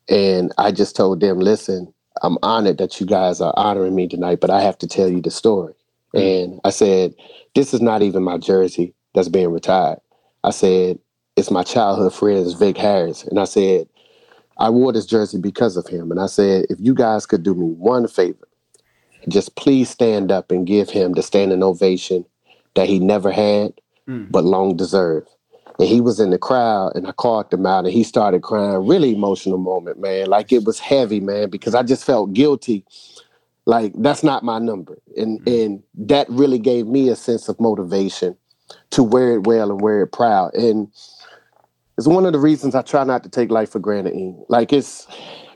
And 0.08 0.52
I 0.58 0.72
just 0.72 0.94
told 0.94 1.20
them, 1.20 1.40
listen, 1.40 1.92
I'm 2.22 2.38
honored 2.42 2.78
that 2.78 3.00
you 3.00 3.06
guys 3.06 3.40
are 3.40 3.54
honoring 3.56 3.94
me 3.94 4.08
tonight, 4.08 4.40
but 4.40 4.50
I 4.50 4.60
have 4.62 4.78
to 4.78 4.86
tell 4.86 5.08
you 5.08 5.20
the 5.20 5.30
story. 5.30 5.74
Mm. 6.14 6.44
And 6.44 6.60
I 6.64 6.70
said, 6.70 7.14
this 7.54 7.74
is 7.74 7.80
not 7.80 8.02
even 8.02 8.22
my 8.22 8.38
jersey 8.38 8.94
that's 9.14 9.28
being 9.28 9.50
retired. 9.50 9.98
I 10.44 10.50
said, 10.50 10.98
it's 11.36 11.50
my 11.50 11.62
childhood 11.62 12.14
friend, 12.14 12.58
Vic 12.58 12.78
Harris. 12.78 13.24
And 13.24 13.38
I 13.38 13.44
said, 13.44 13.88
I 14.58 14.70
wore 14.70 14.92
this 14.92 15.06
jersey 15.06 15.38
because 15.38 15.76
of 15.76 15.86
him. 15.86 16.10
And 16.10 16.20
I 16.20 16.26
said, 16.26 16.66
if 16.70 16.78
you 16.80 16.94
guys 16.94 17.26
could 17.26 17.42
do 17.42 17.54
me 17.54 17.66
one 17.66 18.08
favor, 18.08 18.48
just 19.28 19.56
please 19.56 19.90
stand 19.90 20.30
up 20.30 20.50
and 20.50 20.66
give 20.66 20.88
him 20.88 21.12
the 21.12 21.22
standing 21.22 21.62
ovation 21.62 22.24
that 22.74 22.88
he 22.88 22.98
never 22.98 23.30
had, 23.30 23.74
mm. 24.08 24.30
but 24.30 24.44
long 24.44 24.76
deserved. 24.76 25.28
And 25.78 25.88
he 25.88 26.00
was 26.00 26.20
in 26.20 26.30
the 26.30 26.38
crowd 26.38 26.92
and 26.94 27.06
I 27.06 27.12
called 27.12 27.52
him 27.52 27.66
out 27.66 27.84
and 27.84 27.92
he 27.92 28.02
started 28.02 28.42
crying. 28.42 28.86
Really 28.86 29.14
emotional 29.14 29.58
moment, 29.58 29.98
man. 30.00 30.26
Like 30.26 30.52
it 30.52 30.64
was 30.64 30.78
heavy, 30.78 31.20
man, 31.20 31.50
because 31.50 31.74
I 31.74 31.82
just 31.82 32.04
felt 32.04 32.32
guilty. 32.32 32.84
Like 33.66 33.92
that's 33.96 34.22
not 34.22 34.42
my 34.42 34.58
number. 34.58 34.98
And 35.16 35.40
mm. 35.42 35.64
and 35.64 35.82
that 35.94 36.28
really 36.30 36.58
gave 36.58 36.86
me 36.86 37.08
a 37.08 37.16
sense 37.16 37.48
of 37.48 37.60
motivation 37.60 38.36
to 38.90 39.02
wear 39.02 39.34
it 39.34 39.46
well 39.46 39.70
and 39.70 39.80
wear 39.80 40.02
it 40.02 40.08
proud. 40.08 40.54
And 40.54 40.88
it's 41.98 42.06
one 42.06 42.26
of 42.26 42.32
the 42.32 42.38
reasons 42.38 42.74
I 42.74 42.82
try 42.82 43.04
not 43.04 43.22
to 43.24 43.28
take 43.28 43.50
life 43.50 43.70
for 43.70 43.78
granted. 43.78 44.14
Like 44.48 44.72
it's 44.72 45.06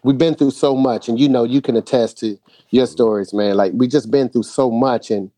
we've 0.02 0.18
been 0.18 0.34
through 0.34 0.52
so 0.52 0.74
much, 0.74 1.08
and 1.08 1.18
you 1.18 1.28
know 1.28 1.44
you 1.44 1.60
can 1.60 1.76
attest 1.76 2.18
to 2.18 2.38
your 2.70 2.86
stories, 2.86 3.32
man. 3.32 3.56
Like 3.56 3.72
we 3.74 3.88
just 3.88 4.10
been 4.10 4.28
through 4.28 4.44
so 4.44 4.70
much, 4.70 5.10
and 5.10 5.30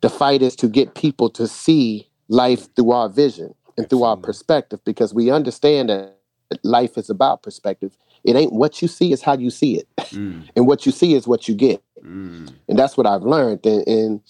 the 0.00 0.10
fight 0.10 0.42
is 0.42 0.56
to 0.56 0.68
get 0.68 0.94
people 0.94 1.30
to 1.30 1.46
see 1.46 2.08
life 2.28 2.74
through 2.74 2.92
our 2.92 3.08
vision 3.08 3.54
and 3.78 3.88
through 3.88 4.02
our 4.02 4.16
perspective, 4.16 4.80
because 4.84 5.14
we 5.14 5.30
understand 5.30 5.88
that 5.88 6.14
life 6.62 6.98
is 6.98 7.08
about 7.08 7.42
perspective. 7.42 7.96
It 8.24 8.36
ain't 8.36 8.52
what 8.52 8.82
you 8.82 8.88
see; 8.88 9.12
it's 9.12 9.22
how 9.22 9.38
you 9.38 9.50
see 9.50 9.78
it, 9.78 9.88
mm. 9.98 10.48
and 10.56 10.66
what 10.66 10.84
you 10.84 10.92
see 10.92 11.14
is 11.14 11.26
what 11.26 11.48
you 11.48 11.54
get. 11.54 11.82
Mm. 12.04 12.52
And 12.68 12.78
that's 12.78 12.96
what 12.96 13.06
I've 13.06 13.22
learned. 13.22 13.64
And, 13.64 13.86
and 13.86 14.20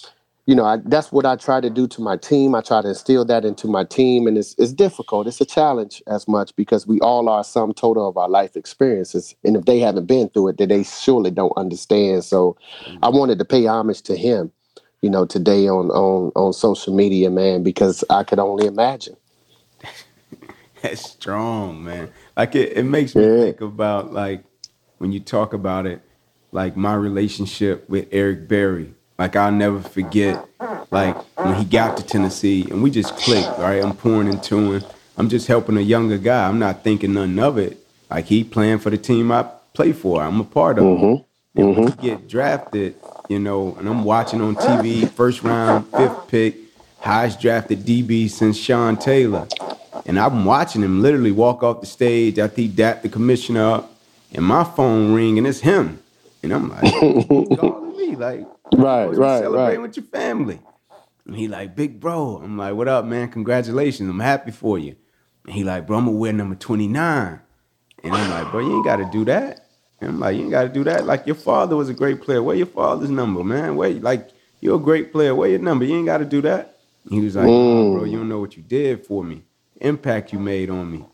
you 0.49 0.55
know, 0.55 0.65
I, 0.65 0.79
that's 0.83 1.13
what 1.13 1.27
I 1.27 1.37
try 1.37 1.61
to 1.61 1.69
do 1.69 1.87
to 1.89 2.01
my 2.01 2.17
team. 2.17 2.55
I 2.55 2.63
try 2.63 2.81
to 2.81 2.89
instill 2.89 3.23
that 3.27 3.45
into 3.45 3.67
my 3.67 3.85
team, 3.85 4.27
and 4.27 4.39
it's 4.39 4.55
it's 4.57 4.73
difficult. 4.73 5.27
It's 5.27 5.43
a 5.43 5.45
challenge 5.45 6.03
as 6.07 6.27
much 6.27 6.57
because 6.57 6.87
we 6.87 6.99
all 7.01 7.29
are 7.29 7.45
sum 7.45 7.75
total 7.75 8.09
of 8.09 8.17
our 8.17 8.31
life 8.31 8.57
experiences, 8.57 9.35
and 9.45 9.57
if 9.57 9.67
they 9.67 9.79
haven't 9.79 10.07
been 10.07 10.31
through 10.31 10.49
it, 10.49 10.57
then 10.57 10.69
they 10.69 10.85
surely 10.85 11.31
don't 11.31 11.53
understand. 11.59 12.25
So, 12.25 12.57
mm-hmm. 12.87 13.05
I 13.05 13.11
wanted 13.11 13.39
to 13.41 13.45
pay 13.45 13.67
homage 13.67 14.01
to 14.03 14.17
him, 14.17 14.51
you 15.03 15.11
know, 15.11 15.27
today 15.27 15.69
on 15.69 15.91
on 15.91 16.33
on 16.35 16.55
social 16.55 16.95
media, 16.95 17.31
man, 17.31 17.63
because 17.63 18.03
I 18.09 18.23
could 18.25 18.39
only 18.39 18.67
imagine. 18.67 19.17
That's 20.83 21.11
strong, 21.11 21.85
man. 21.85 22.11
Like 22.37 22.55
it, 22.55 22.77
it 22.77 22.85
makes 22.85 23.15
me 23.15 23.23
yeah. 23.23 23.43
think 23.45 23.61
about 23.61 24.13
like 24.13 24.45
when 24.99 25.13
you 25.13 25.21
talk 25.21 25.53
about 25.53 25.87
it, 25.87 26.03
like 26.53 26.77
my 26.77 26.95
relationship 26.95 27.89
with 27.89 28.09
Eric 28.11 28.49
Berry 28.49 28.95
like 29.19 29.35
I'll 29.35 29.51
never 29.51 29.81
forget, 29.81 30.47
like 30.93 31.17
when 31.37 31.57
he 31.57 31.65
got 31.65 31.97
to 31.97 32.05
Tennessee 32.05 32.67
and 32.71 32.83
we 32.83 32.91
just 32.91 33.17
clicked. 33.17 33.59
Right, 33.59 33.83
I'm 33.83 33.97
pouring 33.97 34.29
into 34.29 34.75
him. 34.75 34.85
I'm 35.17 35.29
just 35.29 35.49
helping 35.49 35.77
a 35.77 35.81
younger 35.81 36.19
guy. 36.19 36.49
I'm 36.49 36.61
not 36.61 36.85
thinking 36.85 37.15
nothing 37.15 37.39
of 37.41 37.59
it. 37.59 37.79
Like 38.09 38.27
he 38.27 38.45
playing 38.45 38.79
for 38.79 38.91
the 38.91 38.97
team 38.97 39.33
I 39.33 39.43
play 39.75 39.93
for. 39.93 40.23
I'm 40.23 40.41
a 40.41 40.45
part 40.45 40.79
of. 40.79 40.85
Mm-hmm. 40.85 41.61
And 41.61 41.75
mm-hmm. 41.75 41.81
when 41.83 41.93
he 41.93 42.09
get 42.11 42.29
drafted, 42.29 42.95
you 43.29 43.41
know, 43.41 43.75
and 43.77 43.89
I'm 43.89 44.05
watching 44.05 44.41
on 44.41 44.55
TV, 44.55 45.11
first 45.11 45.43
round, 45.43 45.89
fifth 45.89 46.29
pick, 46.29 46.57
highest 47.01 47.41
drafted 47.41 47.81
DB 47.81 48.31
since 48.31 48.57
Sean 48.57 48.97
Taylor. 48.97 49.49
And 50.09 50.19
I'm 50.19 50.45
watching 50.45 50.83
him 50.83 51.01
literally 51.01 51.31
walk 51.31 51.63
off 51.63 51.81
the 51.81 51.87
stage 51.87 52.41
after 52.41 52.63
he 52.63 52.67
dapped 52.67 53.05
the 53.05 53.09
commissioner 53.09 53.65
up, 53.65 53.93
and 54.33 54.45
my 54.45 54.65
phone 54.65 55.15
ring, 55.15 55.39
and 55.39 55.47
it's 55.47 55.61
him. 55.61 56.03
And 56.43 56.53
I'm 56.53 56.69
like, 56.71 56.93
calling 57.59 57.97
me, 57.97 58.17
like, 58.17 58.47
Right, 58.75 59.07
right, 59.07 59.41
celebrating 59.41 59.81
right. 59.81 59.89
with 59.89 59.97
your 59.97 60.07
family. 60.07 60.61
And 61.27 61.37
he 61.37 61.49
like, 61.49 61.75
big 61.75 62.01
bro. 62.01 62.41
I'm 62.43 62.57
like, 62.57 62.75
what 62.75 62.89
up, 62.89 63.05
man? 63.05 63.29
Congratulations. 63.31 64.09
I'm 64.09 64.21
happy 64.21 64.51
for 64.51 64.79
you. 64.79 64.97
And 65.45 65.55
he 65.55 65.65
like, 65.65 65.87
bro, 65.87 65.99
I'm 65.99 66.07
gonna 66.07 66.17
wear 66.17 66.33
number 66.33 66.55
29. 66.55 67.41
And 68.05 68.15
I'm 68.15 68.31
like, 68.31 68.51
bro, 68.51 68.61
you 68.61 68.77
ain't 68.77 68.85
gotta 68.85 69.09
do 69.11 69.25
that. 69.27 69.67
And 70.01 70.11
I'm 70.11 70.21
like, 70.21 70.37
you 70.37 70.43
ain't 70.43 70.51
gotta 70.51 70.69
do 70.69 70.85
that. 70.85 71.07
Like 71.07 71.27
your 71.27 71.35
father 71.35 71.77
was 71.77 71.89
a 71.89 71.95
great 71.95 72.23
player. 72.23 72.43
Where 72.43 72.57
your 72.57 72.67
father's 72.67 73.11
number, 73.11 73.43
man? 73.43 73.77
Where 73.77 73.91
like 73.91 74.31
you're 74.61 74.77
a 74.77 74.81
great 74.81 75.13
player. 75.13 75.35
Where 75.35 75.49
your 75.49 75.59
number? 75.59 75.85
You 75.85 75.97
ain't 75.97 76.07
gotta 76.07 76.25
do 76.25 76.41
that. 76.43 76.79
And 77.05 77.15
he 77.15 77.21
was 77.21 77.37
like, 77.37 77.47
mm. 77.47 77.95
bro, 77.95 78.05
you 78.05 78.19
don't 78.19 78.29
know 78.29 78.41
what 78.41 78.57
you 78.57 78.63
did 78.63 79.05
for 79.05 79.25
me. 79.25 79.43
Impact 79.81 80.33
you 80.33 80.39
made 80.39 80.71
on 80.71 80.91
me. 80.91 81.05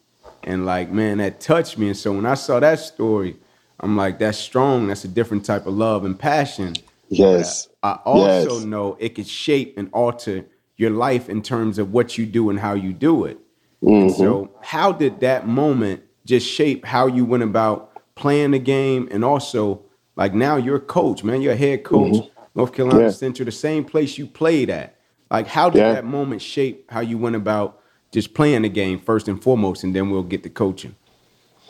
And 0.43 0.67
like, 0.67 0.91
man, 0.91 1.19
that 1.19 1.41
touched 1.41 1.79
me. 1.79 1.89
And 1.89 1.97
so 1.97 2.13
when 2.13 2.27
I 2.27 2.35
saw 2.35 2.61
that 2.61 2.79
story, 2.79 3.37
I'm 3.81 3.97
like, 3.97 4.19
that's 4.19 4.39
strong. 4.39 4.89
That's 4.89 5.05
a 5.05 5.09
different 5.09 5.45
type 5.45 5.67
of 5.67 5.75
love 5.75 6.05
and 6.05 6.19
passion 6.19 6.75
Yes. 7.09 7.69
I 7.83 7.99
also 8.05 8.57
yes. 8.57 8.65
know 8.65 8.97
it 8.99 9.15
could 9.15 9.27
shape 9.27 9.75
and 9.77 9.89
alter 9.93 10.47
your 10.77 10.91
life 10.91 11.29
in 11.29 11.43
terms 11.43 11.79
of 11.79 11.93
what 11.93 12.19
you 12.19 12.27
do 12.27 12.51
and 12.51 12.59
how 12.59 12.75
you 12.75 12.93
do 12.93 13.25
it. 13.25 13.39
Mm-hmm. 13.83 14.17
so, 14.17 14.51
how 14.63 14.93
did 14.93 15.21
that 15.21 15.47
moment 15.47 16.03
just 16.25 16.49
shape 16.49 16.87
how 16.87 17.07
you 17.07 17.27
went 17.27 17.43
about 17.43 17.93
playing 18.15 18.53
the 18.53 18.59
game 18.59 19.09
and 19.11 19.23
also 19.23 19.83
like 20.17 20.33
now 20.33 20.57
you're 20.57 20.77
a 20.77 20.81
coach, 20.81 21.23
man, 21.23 21.43
you're 21.43 21.53
a 21.53 21.57
head 21.57 21.85
coach, 21.85 22.15
mm-hmm. 22.15 22.43
North 22.55 22.73
Carolina 22.73 23.05
yeah. 23.05 23.11
Central, 23.11 23.45
the 23.45 23.53
same 23.53 23.85
place 23.85 24.17
you 24.17 24.27
played 24.27 24.71
at. 24.71 24.97
Like, 25.31 25.47
how 25.47 25.69
did 25.69 25.81
yeah. 25.81 25.93
that 25.95 26.05
moment 26.05 26.41
shape 26.41 26.91
how 26.91 27.01
you 27.01 27.19
went 27.19 27.37
about 27.37 27.81
just 28.15 28.33
playing 28.33 28.63
the 28.63 28.69
game 28.69 29.01
first 29.01 29.27
and 29.27 29.43
foremost, 29.43 29.83
and 29.83 29.95
then 29.95 30.09
we'll 30.09 30.23
get 30.23 30.45
to 30.45 30.49
coaching? 30.49 30.95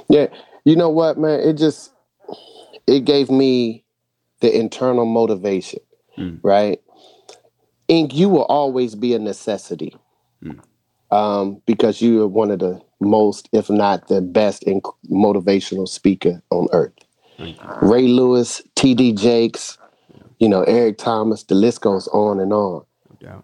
Yeah, 0.08 0.26
you 0.64 0.76
know 0.76 0.90
what, 0.90 1.18
man, 1.18 1.40
it 1.40 1.54
just 1.54 1.90
it 2.86 3.06
gave 3.06 3.30
me 3.30 3.82
the 4.40 4.54
internal 4.54 5.06
motivation, 5.06 5.80
mm. 6.18 6.38
right? 6.42 6.80
Ink, 7.88 8.14
you 8.14 8.28
will 8.28 8.44
always 8.44 8.94
be 8.94 9.14
a 9.14 9.18
necessity 9.18 9.96
mm. 10.42 10.60
um, 11.10 11.62
because 11.64 12.02
you 12.02 12.22
are 12.22 12.28
one 12.28 12.50
of 12.50 12.58
the 12.58 12.80
most, 13.00 13.48
if 13.52 13.70
not 13.70 14.08
the 14.08 14.20
best, 14.20 14.62
in 14.64 14.82
motivational 15.10 15.88
speaker 15.88 16.42
on 16.50 16.68
earth. 16.72 16.92
Ray 17.82 18.06
Lewis, 18.06 18.62
T.D. 18.76 19.14
Jakes, 19.14 19.78
you 20.38 20.48
know, 20.48 20.62
Eric 20.64 20.98
Thomas, 20.98 21.42
the 21.44 21.54
list 21.54 21.80
goes 21.80 22.06
on 22.08 22.38
and 22.38 22.52
on. 22.52 22.84
Yeah. 23.20 23.40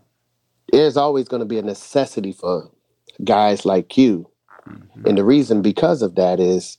There's 0.70 0.96
always 0.96 1.28
going 1.28 1.40
to 1.40 1.46
be 1.46 1.58
a 1.58 1.62
necessity 1.62 2.32
for 2.32 2.70
guys 3.24 3.64
like 3.64 3.96
you. 3.96 4.28
Mm-hmm. 4.68 5.06
And 5.06 5.18
the 5.18 5.24
reason 5.24 5.62
because 5.62 6.02
of 6.02 6.14
that 6.16 6.40
is 6.40 6.78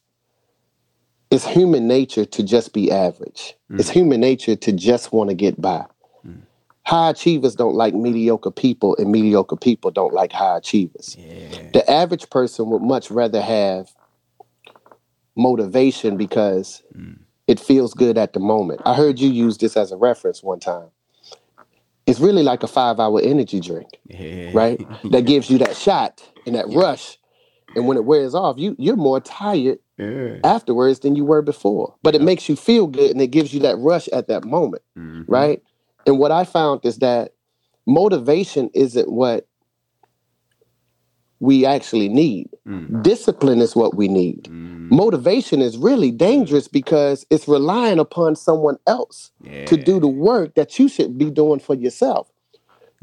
it's 1.32 1.48
human 1.48 1.88
nature 1.88 2.26
to 2.26 2.44
just 2.44 2.74
be 2.74 2.92
average. 2.92 3.56
Mm. 3.72 3.80
It's 3.80 3.90
human 3.90 4.20
nature 4.20 4.56
to 4.56 4.72
just 4.72 5.14
want 5.14 5.30
to 5.30 5.36
get 5.36 5.60
by. 5.60 5.86
Mm. 6.28 6.42
High 6.86 7.10
achievers 7.12 7.56
don't 7.56 7.76
like 7.76 7.94
mediocre 7.94 8.52
people, 8.52 8.96
and 8.98 9.12
mediocre 9.12 9.56
people 9.56 9.92
don't 9.92 10.14
like 10.14 10.34
high 10.34 10.58
achievers. 10.58 11.16
Yeah. 11.18 11.70
The 11.74 11.90
average 11.90 12.30
person 12.30 12.70
would 12.70 12.82
much 12.82 13.10
rather 13.10 13.42
have 13.42 13.94
motivation 15.38 16.18
because 16.18 16.84
mm. 16.96 17.18
it 17.48 17.60
feels 17.60 17.94
good 17.94 18.18
at 18.18 18.34
the 18.34 18.42
moment. 18.42 18.82
I 18.86 18.96
heard 18.96 19.20
you 19.20 19.30
use 19.30 19.58
this 19.58 19.78
as 19.78 19.94
a 19.94 19.98
reference 19.98 20.44
one 20.44 20.60
time. 20.60 20.90
It's 22.08 22.20
really 22.20 22.44
like 22.44 22.64
a 22.64 22.68
five 22.68 23.00
hour 23.00 23.22
energy 23.22 23.60
drink, 23.60 24.00
yeah. 24.06 24.52
right? 24.54 24.80
that 25.12 25.26
gives 25.26 25.50
you 25.50 25.58
that 25.60 25.76
shot 25.76 26.28
and 26.46 26.56
that 26.56 26.70
yeah. 26.70 26.80
rush. 26.80 27.18
And 27.76 27.88
when 27.88 27.96
it 27.96 28.06
wears 28.06 28.36
off, 28.36 28.58
you 28.58 28.76
you're 28.78 28.98
more 28.98 29.22
tired 29.22 29.80
yeah. 29.98 30.40
afterwards 30.44 31.00
than 31.00 31.16
you 31.16 31.24
were 31.24 31.42
before. 31.42 31.96
But 32.04 32.16
it 32.16 32.22
makes 32.22 32.50
you 32.50 32.56
feel 32.56 32.88
good 32.88 33.12
and 33.12 33.22
it 33.22 33.28
gives 33.28 33.54
you 33.54 33.60
that 33.62 33.78
rush 33.78 34.08
at 34.10 34.28
that 34.28 34.44
moment, 34.44 34.84
mm-hmm. 34.98 35.32
right? 35.32 35.62
And 36.06 36.20
what 36.20 36.32
I 36.32 36.44
found 36.44 36.82
is 36.84 36.98
that 36.98 37.34
motivation 37.86 38.70
isn't 38.74 39.12
what 39.12 39.48
we 41.42 41.66
actually 41.66 42.08
need. 42.08 42.48
Mm. 42.68 43.02
Discipline 43.02 43.62
is 43.62 43.76
what 43.76 43.96
we 43.96 44.08
need. 44.08 44.44
Mm. 44.44 44.92
Motivation 44.92 45.60
is 45.60 45.76
really 45.76 46.12
dangerous 46.12 46.68
because 46.68 47.26
it's 47.32 47.48
relying 47.48 47.98
upon 47.98 48.36
someone 48.36 48.78
else 48.86 49.32
yeah. 49.44 49.66
to 49.66 49.76
do 49.76 50.00
the 50.00 50.08
work 50.08 50.54
that 50.54 50.78
you 50.78 50.88
should 50.88 51.18
be 51.18 51.32
doing 51.32 51.60
for 51.60 51.74
yourself. 51.74 52.32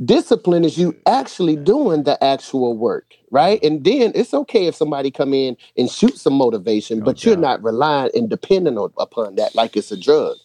Discipline 0.04 0.64
is 0.64 0.78
you 0.78 0.96
actually 1.06 1.56
doing 1.56 2.04
the 2.04 2.22
actual 2.22 2.76
work, 2.76 3.14
right? 3.32 3.60
And 3.64 3.82
then 3.82 4.12
it's 4.14 4.32
okay 4.32 4.68
if 4.68 4.76
somebody 4.76 5.10
come 5.10 5.34
in 5.34 5.56
and 5.76 5.90
shoot 5.90 6.16
some 6.16 6.34
motivation, 6.34 7.00
no 7.00 7.06
but 7.06 7.16
doubt. 7.16 7.24
you're 7.24 7.36
not 7.36 7.60
relying 7.64 8.12
and 8.14 8.30
depending 8.30 8.78
on, 8.78 8.92
upon 8.98 9.34
that 9.34 9.56
like 9.56 9.76
it's 9.76 9.90
a 9.90 10.00
drug, 10.00 10.36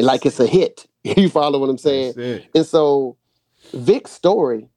like 0.00 0.26
it's 0.26 0.40
a 0.40 0.48
hit. 0.48 0.88
you 1.04 1.28
follow 1.28 1.60
what 1.60 1.70
I'm 1.70 1.78
saying? 1.78 2.42
And 2.52 2.66
so 2.66 3.16
Vic's 3.72 4.10
story, 4.10 4.68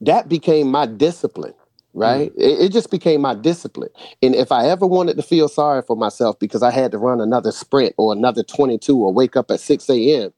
that 0.00 0.28
became 0.28 0.70
my 0.70 0.86
discipline, 0.86 1.54
right? 1.94 2.30
Mm. 2.34 2.40
It, 2.40 2.60
it, 2.66 2.72
just 2.72 2.90
became 2.90 3.20
my 3.20 3.34
discipline. 3.34 3.90
And 4.22 4.34
if 4.34 4.52
I 4.52 4.66
ever 4.68 4.86
wanted 4.86 5.16
to 5.16 5.22
feel 5.22 5.48
sorry 5.48 5.82
for 5.82 5.96
myself 5.96 6.38
because 6.38 6.62
I 6.62 6.70
had 6.70 6.92
to 6.92 6.98
run 6.98 7.20
another 7.20 7.52
sprint 7.52 7.94
or 7.96 8.12
another 8.12 8.42
22 8.42 8.96
or 8.96 9.12
wake 9.12 9.36
up 9.36 9.50
at 9.50 9.60
6 9.60 9.90
a.m., 9.90 10.32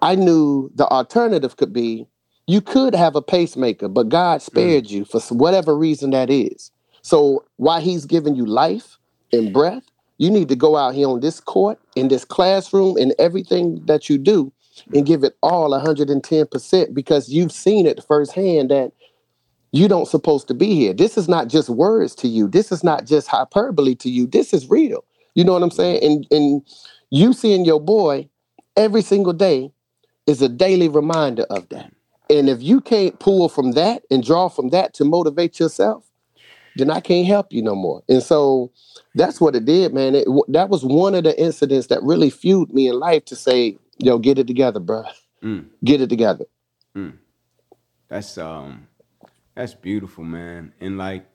I 0.00 0.14
knew 0.14 0.70
the 0.74 0.86
alternative 0.86 1.56
could 1.56 1.72
be 1.72 2.06
you 2.46 2.60
could 2.60 2.94
have 2.94 3.16
a 3.16 3.22
pacemaker, 3.22 3.88
but 3.88 4.08
God 4.08 4.40
spared 4.40 4.84
mm. 4.84 4.90
you 4.90 5.04
for 5.04 5.20
whatever 5.34 5.76
reason 5.76 6.10
that 6.10 6.30
is. 6.30 6.70
So 7.02 7.44
while 7.56 7.80
He's 7.80 8.04
giving 8.04 8.36
you 8.36 8.46
life 8.46 8.98
and 9.32 9.52
breath, 9.52 9.84
you 10.18 10.30
need 10.30 10.48
to 10.48 10.56
go 10.56 10.76
out 10.76 10.94
here 10.94 11.08
on 11.08 11.20
this 11.20 11.40
court, 11.40 11.78
in 11.94 12.08
this 12.08 12.24
classroom, 12.24 12.96
in 12.96 13.12
everything 13.18 13.84
that 13.86 14.08
you 14.08 14.16
do, 14.16 14.52
and 14.92 15.06
give 15.06 15.24
it 15.24 15.36
all 15.42 15.70
110% 15.70 16.94
because 16.94 17.28
you've 17.28 17.52
seen 17.52 17.86
it 17.86 18.04
firsthand 18.06 18.70
that 18.70 18.92
you 19.72 19.88
don't 19.88 20.08
supposed 20.08 20.48
to 20.48 20.54
be 20.54 20.74
here. 20.74 20.94
This 20.94 21.18
is 21.18 21.28
not 21.28 21.48
just 21.48 21.68
words 21.68 22.14
to 22.16 22.28
you. 22.28 22.48
This 22.48 22.72
is 22.72 22.82
not 22.82 23.04
just 23.04 23.28
hyperbole 23.28 23.94
to 23.96 24.10
you. 24.10 24.26
This 24.26 24.54
is 24.54 24.70
real. 24.70 25.04
You 25.34 25.44
know 25.44 25.52
what 25.52 25.62
I'm 25.62 25.70
saying? 25.70 26.02
And 26.02 26.26
and 26.30 26.62
you 27.10 27.32
seeing 27.32 27.64
your 27.64 27.80
boy 27.80 28.28
every 28.76 29.02
single 29.02 29.32
day 29.32 29.70
is 30.26 30.42
a 30.42 30.48
daily 30.48 30.88
reminder 30.88 31.44
of 31.50 31.68
that. 31.68 31.92
And 32.28 32.48
if 32.48 32.62
you 32.62 32.80
can't 32.80 33.18
pull 33.20 33.48
from 33.48 33.72
that 33.72 34.02
and 34.10 34.24
draw 34.24 34.48
from 34.48 34.70
that 34.70 34.94
to 34.94 35.04
motivate 35.04 35.60
yourself, 35.60 36.10
then 36.76 36.90
I 36.90 37.00
can't 37.00 37.26
help 37.26 37.52
you 37.52 37.62
no 37.62 37.74
more. 37.74 38.02
And 38.08 38.22
so 38.22 38.72
that's 39.14 39.40
what 39.40 39.54
it 39.54 39.64
did, 39.64 39.94
man. 39.94 40.14
It, 40.14 40.26
that 40.48 40.68
was 40.68 40.84
one 40.84 41.14
of 41.14 41.24
the 41.24 41.38
incidents 41.40 41.86
that 41.86 42.02
really 42.02 42.30
fueled 42.30 42.74
me 42.74 42.88
in 42.88 42.98
life 42.98 43.24
to 43.26 43.36
say, 43.36 43.78
yo, 43.98 44.18
get 44.18 44.38
it 44.38 44.46
together, 44.46 44.80
bro. 44.80 45.04
Mm. 45.42 45.66
Get 45.84 46.00
it 46.00 46.08
together. 46.08 46.46
Mm. 46.96 47.14
That's 48.08 48.38
um 48.38 48.88
that's 49.54 49.74
beautiful, 49.74 50.24
man. 50.24 50.72
And 50.80 50.98
like 50.98 51.26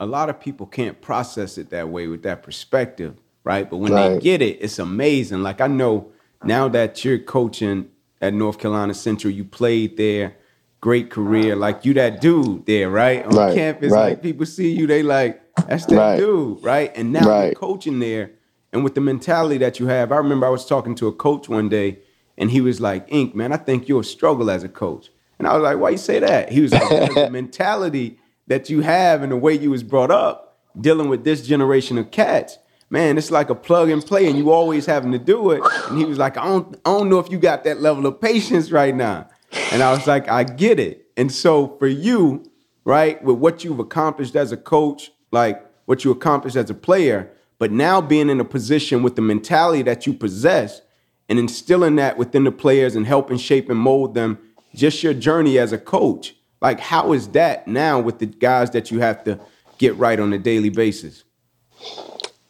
a 0.00 0.06
lot 0.06 0.28
of 0.28 0.40
people 0.40 0.66
can't 0.66 1.00
process 1.00 1.58
it 1.58 1.70
that 1.70 1.88
way 1.88 2.06
with 2.08 2.22
that 2.24 2.42
perspective, 2.42 3.16
right? 3.44 3.68
But 3.68 3.76
when 3.78 3.92
right. 3.92 4.08
they 4.08 4.20
get 4.20 4.42
it, 4.42 4.58
it's 4.60 4.78
amazing. 4.78 5.42
Like 5.42 5.60
I 5.60 5.68
know 5.68 6.12
now 6.44 6.68
that 6.68 7.04
you're 7.04 7.18
coaching 7.18 7.88
at 8.20 8.34
North 8.34 8.58
Carolina 8.58 8.94
Central, 8.94 9.32
you 9.32 9.44
played 9.44 9.96
there, 9.96 10.36
great 10.80 11.10
career. 11.10 11.56
Like 11.56 11.84
you 11.84 11.94
that 11.94 12.20
dude 12.20 12.66
there, 12.66 12.90
right? 12.90 13.24
On 13.24 13.34
right. 13.34 13.54
campus, 13.54 13.92
right. 13.92 14.10
like 14.10 14.22
people 14.22 14.46
see 14.46 14.72
you, 14.72 14.86
they 14.86 15.02
like, 15.02 15.40
that's 15.66 15.86
that 15.86 16.18
dude, 16.18 16.62
right? 16.64 16.92
And 16.96 17.12
now 17.12 17.44
you're 17.44 17.54
coaching 17.54 17.98
there. 17.98 18.32
And 18.72 18.82
with 18.82 18.94
the 18.94 19.00
mentality 19.00 19.58
that 19.58 19.78
you 19.78 19.86
have, 19.86 20.12
I 20.12 20.16
remember 20.16 20.46
I 20.46 20.50
was 20.50 20.64
talking 20.64 20.94
to 20.96 21.06
a 21.06 21.12
coach 21.12 21.48
one 21.48 21.68
day, 21.68 21.98
and 22.38 22.50
he 22.50 22.60
was 22.60 22.80
like, 22.80 23.06
Ink, 23.08 23.34
man, 23.34 23.52
I 23.52 23.58
think 23.58 23.88
you'll 23.88 24.02
struggle 24.02 24.50
as 24.50 24.64
a 24.64 24.68
coach. 24.68 25.10
And 25.38 25.46
I 25.46 25.54
was 25.54 25.62
like, 25.62 25.78
why 25.78 25.90
you 25.90 25.98
say 25.98 26.20
that? 26.20 26.52
He 26.52 26.60
was 26.60 26.72
like, 26.72 27.14
the 27.14 27.28
mentality 27.32 28.18
that 28.46 28.70
you 28.70 28.80
have 28.80 29.22
and 29.22 29.32
the 29.32 29.36
way 29.36 29.54
you 29.54 29.70
was 29.70 29.82
brought 29.82 30.10
up 30.10 30.60
dealing 30.80 31.08
with 31.08 31.24
this 31.24 31.46
generation 31.46 31.98
of 31.98 32.10
cats, 32.10 32.58
man, 32.88 33.18
it's 33.18 33.30
like 33.30 33.50
a 33.50 33.54
plug 33.54 33.90
and 33.90 34.04
play, 34.04 34.28
and 34.28 34.38
you 34.38 34.50
always 34.50 34.86
having 34.86 35.12
to 35.12 35.18
do 35.18 35.50
it. 35.50 35.62
And 35.88 35.98
he 35.98 36.04
was 36.04 36.18
like, 36.18 36.36
I 36.36 36.44
don't, 36.44 36.76
I 36.84 36.90
don't 36.90 37.08
know 37.08 37.18
if 37.18 37.30
you 37.30 37.38
got 37.38 37.64
that 37.64 37.80
level 37.80 38.06
of 38.06 38.20
patience 38.20 38.70
right 38.70 38.94
now. 38.94 39.28
And 39.70 39.82
I 39.82 39.92
was 39.92 40.06
like, 40.06 40.28
I 40.28 40.44
get 40.44 40.78
it. 40.78 41.08
And 41.16 41.30
so 41.30 41.76
for 41.78 41.86
you, 41.86 42.44
right, 42.84 43.22
with 43.22 43.36
what 43.36 43.64
you've 43.64 43.78
accomplished 43.78 44.36
as 44.36 44.52
a 44.52 44.56
coach, 44.56 45.10
like 45.30 45.64
what 45.86 46.04
you 46.04 46.10
accomplished 46.10 46.56
as 46.56 46.70
a 46.70 46.74
player, 46.74 47.30
but 47.62 47.70
now 47.70 48.00
being 48.00 48.28
in 48.28 48.40
a 48.40 48.44
position 48.44 49.04
with 49.04 49.14
the 49.14 49.22
mentality 49.22 49.82
that 49.82 50.04
you 50.04 50.12
possess 50.12 50.80
and 51.28 51.38
instilling 51.38 51.94
that 51.94 52.18
within 52.18 52.42
the 52.42 52.50
players 52.50 52.96
and 52.96 53.06
helping 53.06 53.38
shape 53.38 53.70
and 53.70 53.78
mold 53.78 54.14
them 54.14 54.36
just 54.74 55.00
your 55.04 55.14
journey 55.14 55.60
as 55.60 55.70
a 55.70 55.78
coach. 55.78 56.34
Like, 56.60 56.80
how 56.80 57.12
is 57.12 57.28
that 57.28 57.68
now 57.68 58.00
with 58.00 58.18
the 58.18 58.26
guys 58.26 58.72
that 58.72 58.90
you 58.90 58.98
have 58.98 59.22
to 59.22 59.38
get 59.78 59.94
right 59.96 60.18
on 60.18 60.32
a 60.32 60.38
daily 60.38 60.70
basis? 60.70 61.22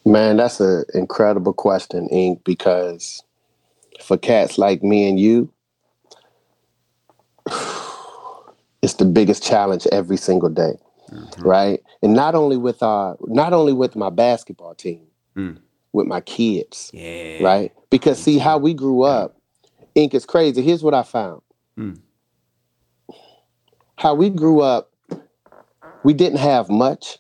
Man, 0.06 0.38
that's 0.38 0.60
an 0.60 0.84
incredible 0.94 1.52
question, 1.52 2.08
Ink, 2.08 2.40
because 2.42 3.22
for 4.02 4.16
cats 4.16 4.56
like 4.56 4.82
me 4.82 5.06
and 5.10 5.20
you, 5.20 5.52
it's 8.80 8.94
the 8.94 9.04
biggest 9.04 9.42
challenge 9.42 9.86
every 9.92 10.16
single 10.16 10.48
day. 10.48 10.72
Mm-hmm. 11.12 11.42
Right. 11.42 11.82
And 12.02 12.14
not 12.14 12.34
only 12.34 12.56
with 12.56 12.82
our 12.82 13.16
not 13.20 13.52
only 13.52 13.72
with 13.72 13.96
my 13.96 14.10
basketball 14.10 14.74
team, 14.74 15.06
mm. 15.36 15.58
with 15.92 16.06
my 16.06 16.20
kids. 16.20 16.90
Yeah. 16.94 17.42
Right. 17.42 17.72
Because 17.90 18.18
see 18.18 18.38
how 18.38 18.58
we 18.58 18.74
grew 18.74 19.02
up, 19.02 19.36
Ink 19.94 20.14
is 20.14 20.24
crazy. 20.24 20.62
Here's 20.62 20.82
what 20.82 20.94
I 20.94 21.02
found. 21.02 21.42
Mm 21.78 21.98
how 24.02 24.14
we 24.14 24.28
grew 24.28 24.60
up, 24.60 24.90
we 26.02 26.12
didn't 26.12 26.38
have 26.38 26.68
much. 26.68 27.18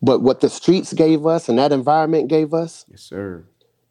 But 0.00 0.22
what 0.22 0.40
the 0.40 0.48
streets 0.48 0.92
gave 0.94 1.26
us 1.26 1.50
and 1.50 1.58
that 1.58 1.70
environment 1.70 2.28
gave 2.28 2.54
us, 2.54 2.86
yes, 2.88 3.02
sir. 3.02 3.44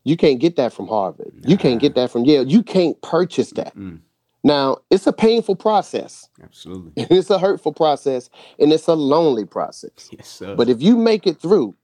You 0.04 0.17
can't 0.17 0.39
get 0.39 0.58
that 0.58 0.74
from 0.74 0.88
Harvard. 0.88 1.32
Nah. 1.34 1.50
You 1.50 1.58
can't 1.58 1.80
get 1.80 1.96
that 1.96 2.12
from 2.12 2.26
Yale. 2.26 2.48
You 2.48 2.62
can't 2.62 3.00
purchase 3.02 3.52
that. 3.52 3.76
Mm. 3.76 4.00
Now, 4.43 4.77
it's 4.89 5.08
a 5.08 5.13
painful 5.13 5.56
process. 5.56 6.29
Absolutely. 6.41 6.91
It's 7.10 7.29
a 7.29 7.39
hurtful 7.39 7.73
process 7.73 8.29
and 8.60 8.73
it's 8.73 8.88
a 8.88 8.93
lonely 8.93 9.45
process. 9.45 10.10
Yes, 10.12 10.27
sir. 10.27 10.56
But 10.56 10.69
if 10.69 10.82
you 10.82 10.97
make 10.97 11.25
it 11.25 11.39
through, 11.39 11.75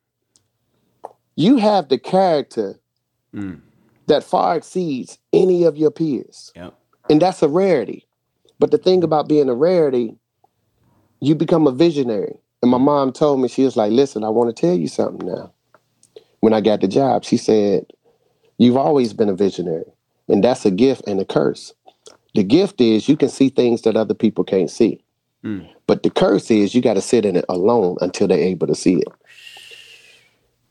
you 1.36 1.58
have 1.58 1.88
the 1.88 1.98
character 1.98 2.80
mm. 3.34 3.62
that 4.08 4.24
far 4.24 4.58
exceeds 4.58 5.17
any 5.32 5.63
of 5.63 5.78
your 5.78 5.91
peers. 5.91 6.52
Yep. 6.56 6.74
And 7.10 7.22
that's 7.22 7.41
a 7.41 7.48
rarity. 7.48 8.06
But 8.60 8.72
the 8.72 8.78
thing 8.78 9.04
about 9.04 9.30
being 9.30 9.48
a 9.48 9.56
rarity, 9.56 10.17
you 11.22 11.36
become 11.36 11.65
a 11.65 11.72
visionary. 11.72 12.36
And 12.62 12.69
my 12.69 12.78
mom 12.78 13.13
told 13.13 13.39
me, 13.39 13.48
she 13.48 13.63
was 13.63 13.78
like, 13.78 13.91
listen, 13.93 14.26
I 14.26 14.30
want 14.30 14.54
to 14.54 14.62
tell 14.62 14.76
you 14.76 14.89
something 14.89 15.26
now. 15.26 15.54
When 16.41 16.54
I 16.54 16.60
got 16.60 16.82
the 16.82 16.88
job, 16.88 17.24
she 17.24 17.38
said, 17.38 17.86
You've 18.58 18.78
always 18.78 19.13
been 19.13 19.30
a 19.30 19.34
visionary. 19.34 19.91
And 20.28 20.43
that's 20.43 20.65
a 20.65 20.72
gift 20.72 21.08
and 21.08 21.19
a 21.19 21.26
curse. 21.26 21.74
The 22.36 22.44
gift 22.44 22.80
is 22.80 23.10
you 23.10 23.18
can 23.18 23.30
see 23.30 23.50
things 23.50 23.82
that 23.84 23.96
other 23.96 24.13
people 24.13 24.44
can't 24.44 24.70
see. 24.70 25.04
Mm. 25.44 25.68
But 25.88 26.04
the 26.04 26.10
curse 26.10 26.52
is 26.52 26.76
you 26.76 26.82
got 26.82 26.96
to 26.96 27.02
sit 27.02 27.26
in 27.26 27.36
it 27.36 27.46
alone 27.50 27.98
until 28.02 28.28
they're 28.28 28.38
able 28.38 28.68
to 28.68 28.76
see 28.76 28.96
it. 28.96 29.08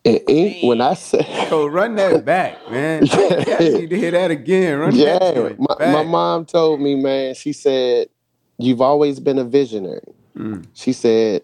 And 0.05 0.57
when 0.63 0.81
I 0.81 0.95
say, 0.95 1.23
so 1.49 1.67
run 1.67 1.97
that 1.97 2.25
back, 2.25 2.71
man," 2.71 3.05
yeah. 3.05 3.57
I 3.59 3.69
need 3.69 3.91
to 3.91 3.99
hear 3.99 4.13
that 4.13 4.31
again. 4.31 4.79
Run 4.79 4.95
yeah, 4.95 5.19
that 5.19 5.59
my, 5.59 5.93
my, 5.93 6.03
mom 6.03 6.47
told 6.47 6.81
me, 6.81 6.95
man. 6.95 7.35
She 7.35 7.53
said, 7.53 8.09
"You've 8.59 8.81
always 8.81 9.21
been 9.21 9.39
a 9.39 9.45
visionary." 9.45 10.15
Mm. 10.37 10.67
She 10.73 10.93
said, 10.93 11.43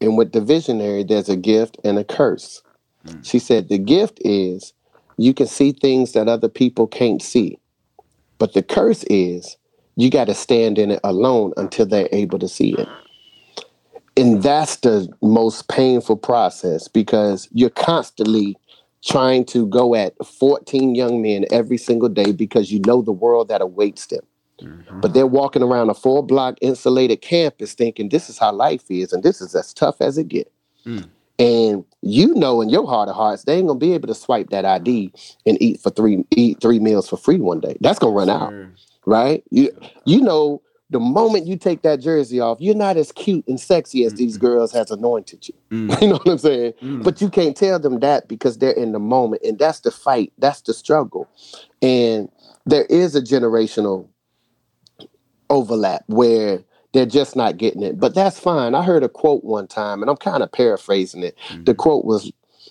"And 0.00 0.18
with 0.18 0.32
the 0.32 0.40
visionary, 0.40 1.04
there's 1.04 1.28
a 1.28 1.36
gift 1.36 1.78
and 1.84 1.98
a 1.98 2.04
curse." 2.04 2.62
Mm. 3.06 3.24
She 3.24 3.38
said, 3.38 3.68
"The 3.68 3.78
gift 3.78 4.18
is 4.22 4.74
you 5.16 5.32
can 5.32 5.46
see 5.46 5.72
things 5.72 6.12
that 6.12 6.28
other 6.28 6.48
people 6.48 6.86
can't 6.86 7.22
see, 7.22 7.58
but 8.42 8.54
the 8.54 8.62
curse 8.62 9.04
is 9.04 9.56
you 9.94 10.10
got 10.10 10.24
to 10.24 10.34
stand 10.34 10.76
in 10.76 10.90
it 10.90 11.00
alone 11.04 11.52
until 11.56 11.86
they're 11.86 12.08
able 12.10 12.40
to 12.40 12.48
see 12.48 12.74
it." 12.74 12.88
and 14.16 14.42
that's 14.42 14.76
the 14.76 15.08
most 15.22 15.68
painful 15.68 16.16
process 16.16 16.88
because 16.88 17.48
you're 17.52 17.70
constantly 17.70 18.56
trying 19.04 19.44
to 19.44 19.66
go 19.66 19.94
at 19.94 20.14
14 20.24 20.94
young 20.94 21.22
men 21.22 21.44
every 21.50 21.78
single 21.78 22.08
day 22.08 22.32
because 22.32 22.70
you 22.70 22.80
know 22.86 23.02
the 23.02 23.12
world 23.12 23.48
that 23.48 23.60
awaits 23.60 24.06
them. 24.06 24.24
Mm-hmm. 24.60 25.00
But 25.00 25.14
they're 25.14 25.26
walking 25.26 25.62
around 25.62 25.90
a 25.90 25.94
four 25.94 26.24
block 26.24 26.56
insulated 26.60 27.20
campus 27.20 27.74
thinking 27.74 28.10
this 28.10 28.28
is 28.30 28.38
how 28.38 28.52
life 28.52 28.84
is 28.90 29.12
and 29.12 29.22
this 29.22 29.40
is 29.40 29.54
as 29.54 29.72
tough 29.72 30.00
as 30.00 30.18
it 30.18 30.28
gets. 30.28 30.50
Mm. 30.86 31.08
And 31.38 31.84
you 32.02 32.34
know 32.34 32.60
in 32.60 32.68
your 32.68 32.86
heart 32.86 33.08
of 33.08 33.16
hearts, 33.16 33.44
they 33.44 33.56
ain't 33.56 33.66
gonna 33.66 33.78
be 33.78 33.94
able 33.94 34.08
to 34.08 34.14
swipe 34.14 34.50
that 34.50 34.64
ID 34.64 35.12
and 35.46 35.60
eat 35.60 35.80
for 35.80 35.90
three 35.90 36.24
eat 36.30 36.60
three 36.60 36.78
meals 36.78 37.08
for 37.08 37.16
free 37.16 37.38
one 37.38 37.60
day. 37.60 37.76
That's 37.80 37.98
gonna 37.98 38.14
run 38.14 38.30
out. 38.30 38.52
Right? 39.06 39.42
You 39.50 39.70
you 40.04 40.20
know 40.20 40.62
the 40.92 41.00
moment 41.00 41.46
you 41.46 41.56
take 41.56 41.82
that 41.82 42.00
jersey 42.00 42.38
off, 42.38 42.58
you're 42.60 42.74
not 42.74 42.98
as 42.98 43.10
cute 43.12 43.48
and 43.48 43.58
sexy 43.58 44.04
as 44.04 44.12
mm-hmm. 44.12 44.18
these 44.18 44.36
girls 44.36 44.72
has 44.72 44.90
anointed 44.90 45.48
you. 45.48 45.54
Mm-hmm. 45.70 45.92
You 46.02 46.08
know 46.08 46.16
what 46.16 46.28
I'm 46.28 46.38
saying? 46.38 46.72
Mm-hmm. 46.72 47.02
But 47.02 47.20
you 47.20 47.30
can't 47.30 47.56
tell 47.56 47.78
them 47.78 48.00
that 48.00 48.28
because 48.28 48.58
they're 48.58 48.72
in 48.72 48.92
the 48.92 48.98
moment. 48.98 49.42
And 49.42 49.58
that's 49.58 49.80
the 49.80 49.90
fight. 49.90 50.32
That's 50.38 50.60
the 50.60 50.74
struggle. 50.74 51.28
And 51.80 52.28
there 52.66 52.84
is 52.84 53.16
a 53.16 53.22
generational 53.22 54.06
overlap 55.48 56.04
where 56.08 56.62
they're 56.92 57.06
just 57.06 57.36
not 57.36 57.56
getting 57.56 57.82
it. 57.82 57.98
But 57.98 58.14
that's 58.14 58.38
fine. 58.38 58.74
I 58.74 58.82
heard 58.82 59.02
a 59.02 59.08
quote 59.08 59.44
one 59.44 59.66
time, 59.66 60.02
and 60.02 60.10
I'm 60.10 60.16
kind 60.16 60.42
of 60.42 60.52
paraphrasing 60.52 61.22
it. 61.22 61.36
The 61.48 61.56
mm-hmm. 61.56 61.72
quote 61.72 62.04
was, 62.04 62.30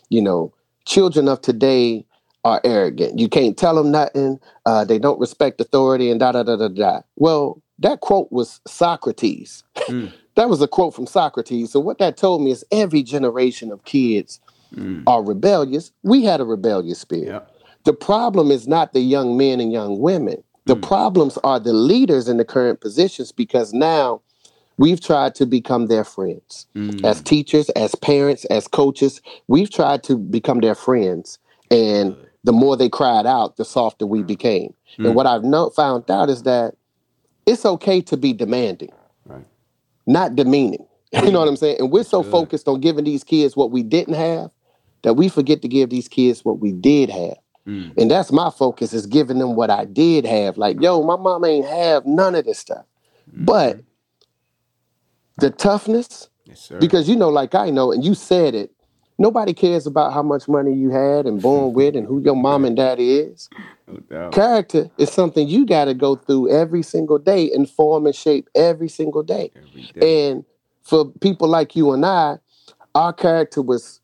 you 0.10 0.22
know, 0.22 0.54
children 0.86 1.28
of 1.28 1.42
today 1.42 2.06
are 2.44 2.62
arrogant. 2.64 3.20
You 3.20 3.30
can't 3.30 3.58
tell 3.58 3.76
them 3.76 3.92
nothing. 3.92 4.40
Uh, 4.66 4.86
they 4.86 5.00
don't 5.00 5.20
respect 5.20 5.62
authority 5.62 6.10
and 6.10 6.20
da 6.20 6.32
da 6.32 6.44
da 6.44 6.56
da 6.56 6.68
da. 6.68 7.02
Well, 7.16 7.62
that 7.80 8.00
quote 8.02 8.32
was 8.32 8.62
Socrates. 8.68 9.64
Mm. 9.76 10.12
that 10.36 10.50
was 10.50 10.62
a 10.62 10.68
quote 10.68 10.94
from 10.96 11.08
Socrates. 11.08 11.72
So 11.72 11.80
what 11.80 12.00
that 12.00 12.18
told 12.18 12.42
me 12.42 12.52
is 12.52 12.66
every 12.72 13.04
generation 13.04 13.72
of 13.72 13.84
kids 13.86 14.40
mm. 14.74 15.04
are 15.08 15.24
rebellious. 15.24 15.92
We 16.04 16.24
had 16.24 16.42
a 16.42 16.46
rebellious 16.46 17.00
spirit. 17.00 17.28
Yep. 17.28 17.52
The 17.84 17.94
problem 17.94 18.52
is 18.52 18.68
not 18.68 18.94
the 18.94 19.02
young 19.02 19.38
men 19.38 19.60
and 19.60 19.72
young 19.72 20.00
women. 20.00 20.44
The 20.66 20.76
mm. 20.76 20.82
problems 20.82 21.38
are 21.44 21.60
the 21.60 21.74
leaders 21.74 22.28
in 22.28 22.38
the 22.38 22.46
current 22.46 22.82
positions 22.82 23.32
because 23.32 23.74
now 23.74 24.22
we've 24.78 25.02
tried 25.02 25.36
to 25.36 25.46
become 25.46 25.88
their 25.88 26.04
friends. 26.04 26.68
Mm. 26.76 27.04
As 27.04 27.22
teachers, 27.22 27.70
as 27.72 27.96
parents, 27.96 28.46
as 28.46 28.68
coaches, 28.68 29.22
we've 29.48 29.70
tried 29.70 30.04
to 30.04 30.18
become 30.18 30.60
their 30.60 30.76
friends. 30.76 31.40
And 31.70 32.16
the 32.44 32.52
more 32.52 32.76
they 32.78 32.90
cried 32.90 33.26
out, 33.26 33.58
the 33.58 33.66
softer 33.66 34.06
we 34.06 34.24
became. 34.24 34.74
And 34.98 35.08
mm. 35.08 35.14
what 35.14 35.28
I've 35.28 35.44
no- 35.44 35.70
found 35.70 36.10
out 36.10 36.30
is 36.30 36.44
that 36.44 36.76
it's 37.46 37.66
okay 37.66 38.02
to 38.02 38.18
be 38.18 38.34
demanding, 38.34 38.92
right. 39.26 39.46
not 40.06 40.36
demeaning. 40.36 40.86
You 41.14 41.30
know 41.30 41.40
what 41.40 41.50
I'm 41.50 41.58
saying? 41.58 41.76
And 41.80 41.92
we're 41.92 42.06
so 42.06 42.24
Good. 42.24 42.32
focused 42.32 42.70
on 42.70 42.80
giving 42.80 43.04
these 43.04 43.26
kids 43.26 43.58
what 43.58 43.70
we 43.70 43.84
didn't 43.84 44.14
have 44.14 44.50
that 45.02 45.16
we 45.16 45.28
forget 45.28 45.62
to 45.62 45.68
give 45.68 45.90
these 45.90 46.08
kids 46.08 46.46
what 46.46 46.60
we 46.60 46.72
did 46.72 47.10
have. 47.10 47.36
Mm. 47.68 47.94
And 47.98 48.12
that's 48.12 48.32
my 48.32 48.50
focus 48.50 48.94
is 48.94 49.06
giving 49.06 49.40
them 49.40 49.56
what 49.56 49.70
I 49.70 49.86
did 49.86 50.26
have. 50.26 50.58
Like, 50.58 50.82
yo, 50.82 51.04
my 51.04 51.16
mom 51.16 51.46
ain't 51.46 51.68
have 51.68 52.06
none 52.06 52.36
of 52.36 52.46
this 52.46 52.60
stuff. 52.60 52.86
Mm-hmm. 53.30 53.46
But 53.46 53.82
the 55.38 55.52
toughness, 55.52 56.30
yes, 56.46 56.72
because 56.80 57.08
you 57.08 57.16
know, 57.16 57.30
like 57.30 57.56
I 57.56 57.70
know, 57.70 57.92
and 57.92 58.04
you 58.04 58.16
said 58.16 58.56
it, 58.56 58.72
nobody 59.20 59.54
cares 59.54 59.86
about 59.86 60.14
how 60.14 60.24
much 60.24 60.48
money 60.48 60.74
you 60.74 60.90
had 60.90 61.26
and 61.26 61.42
born 61.42 61.74
with 61.76 61.96
and 61.96 62.08
who 62.08 62.22
your 62.22 62.36
mom 62.36 62.66
and 62.66 62.76
dad 62.76 63.00
is. 63.00 63.50
No 64.10 64.30
Character 64.30 64.90
is 64.98 65.12
something 65.12 65.48
you 65.48 65.66
got 65.66 65.86
to 65.86 65.94
go 65.94 66.16
through 66.16 66.50
every 66.50 66.82
single 66.82 67.20
day 67.20 67.52
and 67.52 67.70
form 67.70 68.06
and 68.06 68.16
shape 68.16 68.50
every 68.56 68.90
single 68.90 69.24
day. 69.24 69.52
Every 69.56 69.92
day. 69.94 70.30
And 70.30 70.46
for 70.82 71.06
people 71.22 71.48
like 71.48 71.76
you 71.76 71.92
and 71.92 72.06
I, 72.06 72.38
our 72.96 73.14
character 73.14 73.62
was 73.62 74.00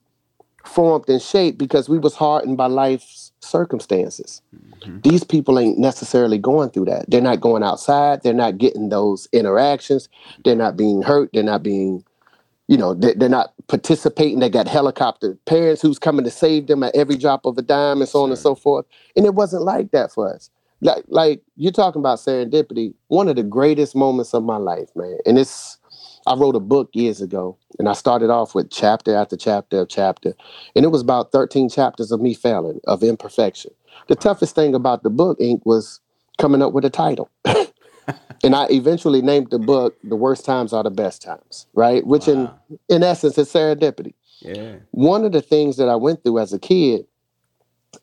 formed 0.65 1.09
and 1.09 1.21
shaped 1.21 1.57
because 1.57 1.89
we 1.89 1.97
was 1.97 2.15
hardened 2.15 2.57
by 2.57 2.67
life's 2.67 3.26
circumstances. 3.39 4.41
Mm-hmm. 4.55 4.99
These 5.01 5.23
people 5.23 5.59
ain't 5.59 5.77
necessarily 5.77 6.37
going 6.37 6.69
through 6.69 6.85
that. 6.85 7.09
They're 7.09 7.21
not 7.21 7.41
going 7.41 7.63
outside. 7.63 8.23
They're 8.23 8.33
not 8.33 8.57
getting 8.57 8.89
those 8.89 9.27
interactions. 9.31 10.09
They're 10.43 10.55
not 10.55 10.77
being 10.77 11.01
hurt. 11.01 11.29
They're 11.33 11.43
not 11.43 11.63
being 11.63 12.03
you 12.67 12.77
know 12.77 12.93
they're 12.93 13.29
not 13.29 13.53
participating 13.67 14.39
they 14.39 14.49
got 14.49 14.67
helicopter 14.67 15.37
parents 15.45 15.81
who's 15.81 15.97
coming 15.97 16.25
to 16.25 16.31
save 16.31 16.67
them 16.67 16.83
at 16.83 16.95
every 16.95 17.15
drop 17.15 17.45
of 17.45 17.57
a 17.57 17.61
dime 17.61 18.01
and 18.01 18.09
so 18.09 18.23
on 18.23 18.29
and 18.29 18.37
so 18.37 18.55
forth 18.55 18.85
and 19.15 19.25
it 19.25 19.33
wasn't 19.33 19.63
like 19.63 19.91
that 19.91 20.11
for 20.11 20.33
us 20.33 20.49
like 20.81 21.03
like 21.07 21.41
you're 21.55 21.71
talking 21.71 22.01
about 22.01 22.19
serendipity 22.19 22.93
one 23.07 23.29
of 23.29 23.35
the 23.37 23.43
greatest 23.43 23.95
moments 23.95 24.33
of 24.33 24.43
my 24.43 24.57
life 24.57 24.89
man 24.95 25.17
and 25.25 25.39
it's 25.39 25.77
i 26.27 26.35
wrote 26.35 26.55
a 26.55 26.59
book 26.59 26.89
years 26.93 27.21
ago 27.21 27.57
and 27.79 27.89
i 27.89 27.93
started 27.93 28.29
off 28.29 28.53
with 28.53 28.69
chapter 28.69 29.15
after 29.15 29.35
chapter 29.35 29.81
of 29.81 29.89
chapter 29.89 30.33
and 30.75 30.85
it 30.85 30.89
was 30.89 31.01
about 31.01 31.31
13 31.31 31.69
chapters 31.69 32.11
of 32.11 32.21
me 32.21 32.33
failing 32.33 32.79
of 32.85 33.03
imperfection 33.03 33.71
the 34.07 34.15
toughest 34.15 34.55
thing 34.55 34.75
about 34.75 35.03
the 35.03 35.09
book 35.09 35.37
ink 35.39 35.65
was 35.65 35.99
coming 36.37 36.61
up 36.61 36.73
with 36.73 36.85
a 36.85 36.89
title 36.89 37.29
and 38.43 38.55
I 38.55 38.67
eventually 38.69 39.21
named 39.21 39.49
the 39.49 39.59
book 39.59 39.97
"The 40.03 40.15
Worst 40.15 40.45
Times 40.45 40.73
Are 40.73 40.83
the 40.83 40.89
Best 40.91 41.21
Times," 41.21 41.67
right? 41.73 42.05
Which, 42.05 42.27
wow. 42.27 42.53
in 42.69 42.79
in 42.95 43.03
essence, 43.03 43.37
is 43.37 43.51
serendipity. 43.51 44.13
Yeah. 44.39 44.75
One 44.91 45.25
of 45.25 45.31
the 45.31 45.41
things 45.41 45.77
that 45.77 45.89
I 45.89 45.95
went 45.95 46.23
through 46.23 46.39
as 46.39 46.53
a 46.53 46.59
kid, 46.59 47.05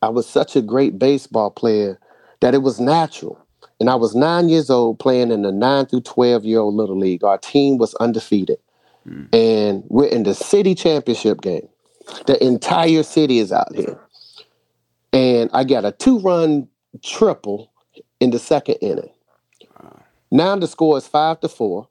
I 0.03 0.09
was 0.09 0.29
such 0.29 0.57
a 0.57 0.63
great 0.63 0.99
baseball 0.99 1.51
player 1.51 1.99
that 2.41 2.55
it 2.55 2.63
was 2.63 2.81
natural. 2.81 3.39
And 3.81 3.91
I 3.91 3.95
was 3.97 4.15
nine 4.15 4.49
years 4.49 4.71
old 4.71 4.99
playing 4.99 5.31
in 5.31 5.43
the 5.43 5.53
nine 5.53 5.87
through 5.87 6.03
twelve 6.03 6.45
year 6.45 6.61
old 6.61 6.75
little 6.75 6.99
league. 6.99 7.25
Our 7.25 7.39
team 7.39 7.79
was 7.79 7.95
undefeated, 7.97 8.59
mm. 9.07 9.35
and 9.35 9.85
we're 9.89 10.09
in 10.09 10.23
the 10.23 10.35
city 10.35 10.75
championship 10.75 11.41
game. 11.41 11.69
The 12.27 12.43
entire 12.45 13.03
city 13.03 13.39
is 13.39 13.51
out 13.51 13.75
here, 13.75 14.01
and 15.13 15.51
I 15.53 15.65
got 15.65 15.85
a 15.85 15.93
two 15.93 16.19
run 16.21 16.69
triple 17.03 17.73
in 18.21 18.31
the 18.31 18.39
second 18.39 18.77
inning. 18.81 19.11
Now 20.31 20.57
the 20.57 20.67
score 20.67 20.99
is 20.99 21.07
five 21.07 21.41
to 21.41 21.49
four. 21.49 21.89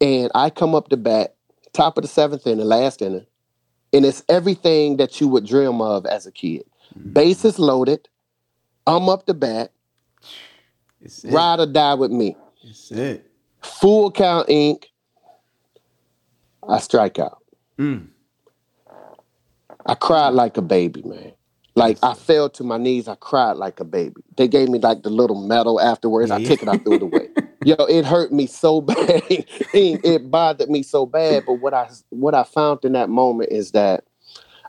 And 0.00 0.32
I 0.34 0.50
come 0.50 0.74
up 0.74 0.88
to 0.88 0.96
bat, 0.96 1.36
top 1.72 1.96
of 1.96 2.02
the 2.02 2.08
seventh 2.08 2.46
inning, 2.46 2.66
last 2.66 3.00
inning. 3.00 3.26
And 3.92 4.04
it's 4.04 4.24
everything 4.28 4.96
that 4.96 5.20
you 5.20 5.28
would 5.28 5.46
dream 5.46 5.80
of 5.80 6.04
as 6.06 6.26
a 6.26 6.32
kid. 6.32 6.64
Mm-hmm. 6.98 7.12
Bases 7.12 7.60
loaded. 7.60 8.08
I'm 8.86 9.08
up 9.08 9.26
to 9.26 9.34
bat. 9.34 9.71
Ride 11.24 11.60
or 11.60 11.66
die 11.66 11.94
with 11.94 12.10
me. 12.10 12.36
That's 12.64 12.90
it. 12.90 13.30
Full 13.62 14.10
count 14.10 14.48
ink. 14.48 14.88
I 16.68 16.78
strike 16.78 17.18
out. 17.18 17.38
Mm. 17.78 18.08
I 19.84 19.94
cried 19.94 20.30
like 20.30 20.56
a 20.56 20.62
baby, 20.62 21.02
man. 21.04 21.32
Like 21.74 21.98
I 22.02 22.14
fell 22.14 22.50
to 22.50 22.64
my 22.64 22.76
knees, 22.76 23.08
I 23.08 23.14
cried 23.14 23.56
like 23.56 23.80
a 23.80 23.84
baby. 23.84 24.20
They 24.36 24.46
gave 24.46 24.68
me 24.68 24.78
like 24.78 25.02
the 25.02 25.10
little 25.10 25.40
medal 25.46 25.80
afterwards. 25.80 26.28
Yeah. 26.28 26.36
I 26.36 26.44
took 26.44 26.62
it, 26.62 26.68
I 26.68 26.76
threw 26.76 26.94
it 26.94 27.02
away. 27.02 27.28
Yo, 27.64 27.76
it 27.86 28.04
hurt 28.04 28.30
me 28.30 28.46
so 28.46 28.80
bad. 28.80 29.22
it 29.28 30.30
bothered 30.30 30.68
me 30.68 30.82
so 30.82 31.06
bad. 31.06 31.44
But 31.46 31.54
what 31.54 31.72
I 31.72 31.88
what 32.10 32.34
I 32.34 32.44
found 32.44 32.84
in 32.84 32.92
that 32.92 33.08
moment 33.08 33.52
is 33.52 33.70
that 33.72 34.04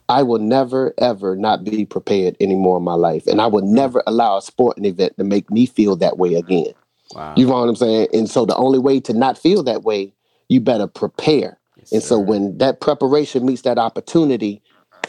I 0.10 0.24
will 0.24 0.40
never 0.40 0.94
ever 0.98 1.36
not 1.36 1.64
be 1.64 1.86
prepared 1.86 2.36
anymore 2.40 2.78
in 2.78 2.84
my 2.84 2.96
life, 2.96 3.28
and 3.28 3.42
I 3.42 3.48
will 3.48 3.66
never 3.66 4.04
allow 4.06 4.38
a 4.38 4.42
sporting 4.42 4.86
event 4.86 5.18
to 5.18 5.24
make 5.24 5.50
me 5.50 5.66
feel 5.66 5.96
that 5.98 6.18
way 6.18 6.36
again. 6.36 6.74
Wow. 7.14 7.34
You 7.38 7.48
know 7.48 7.54
what 7.54 7.70
I'm 7.70 7.76
saying? 7.76 8.08
And 8.14 8.30
so 8.30 8.46
the 8.46 8.56
only 8.56 8.80
way 8.80 9.00
to 9.02 9.14
not 9.14 9.38
feel 9.38 9.64
that 9.64 9.84
way, 9.84 10.14
you 10.50 10.60
better 10.62 10.88
prepare. 10.88 11.58
Yes, 11.78 11.92
and 11.92 12.04
so 12.04 12.20
when 12.20 12.58
that 12.58 12.82
preparation 12.82 13.46
meets 13.46 13.62
that 13.64 13.78
opportunity, 13.78 14.62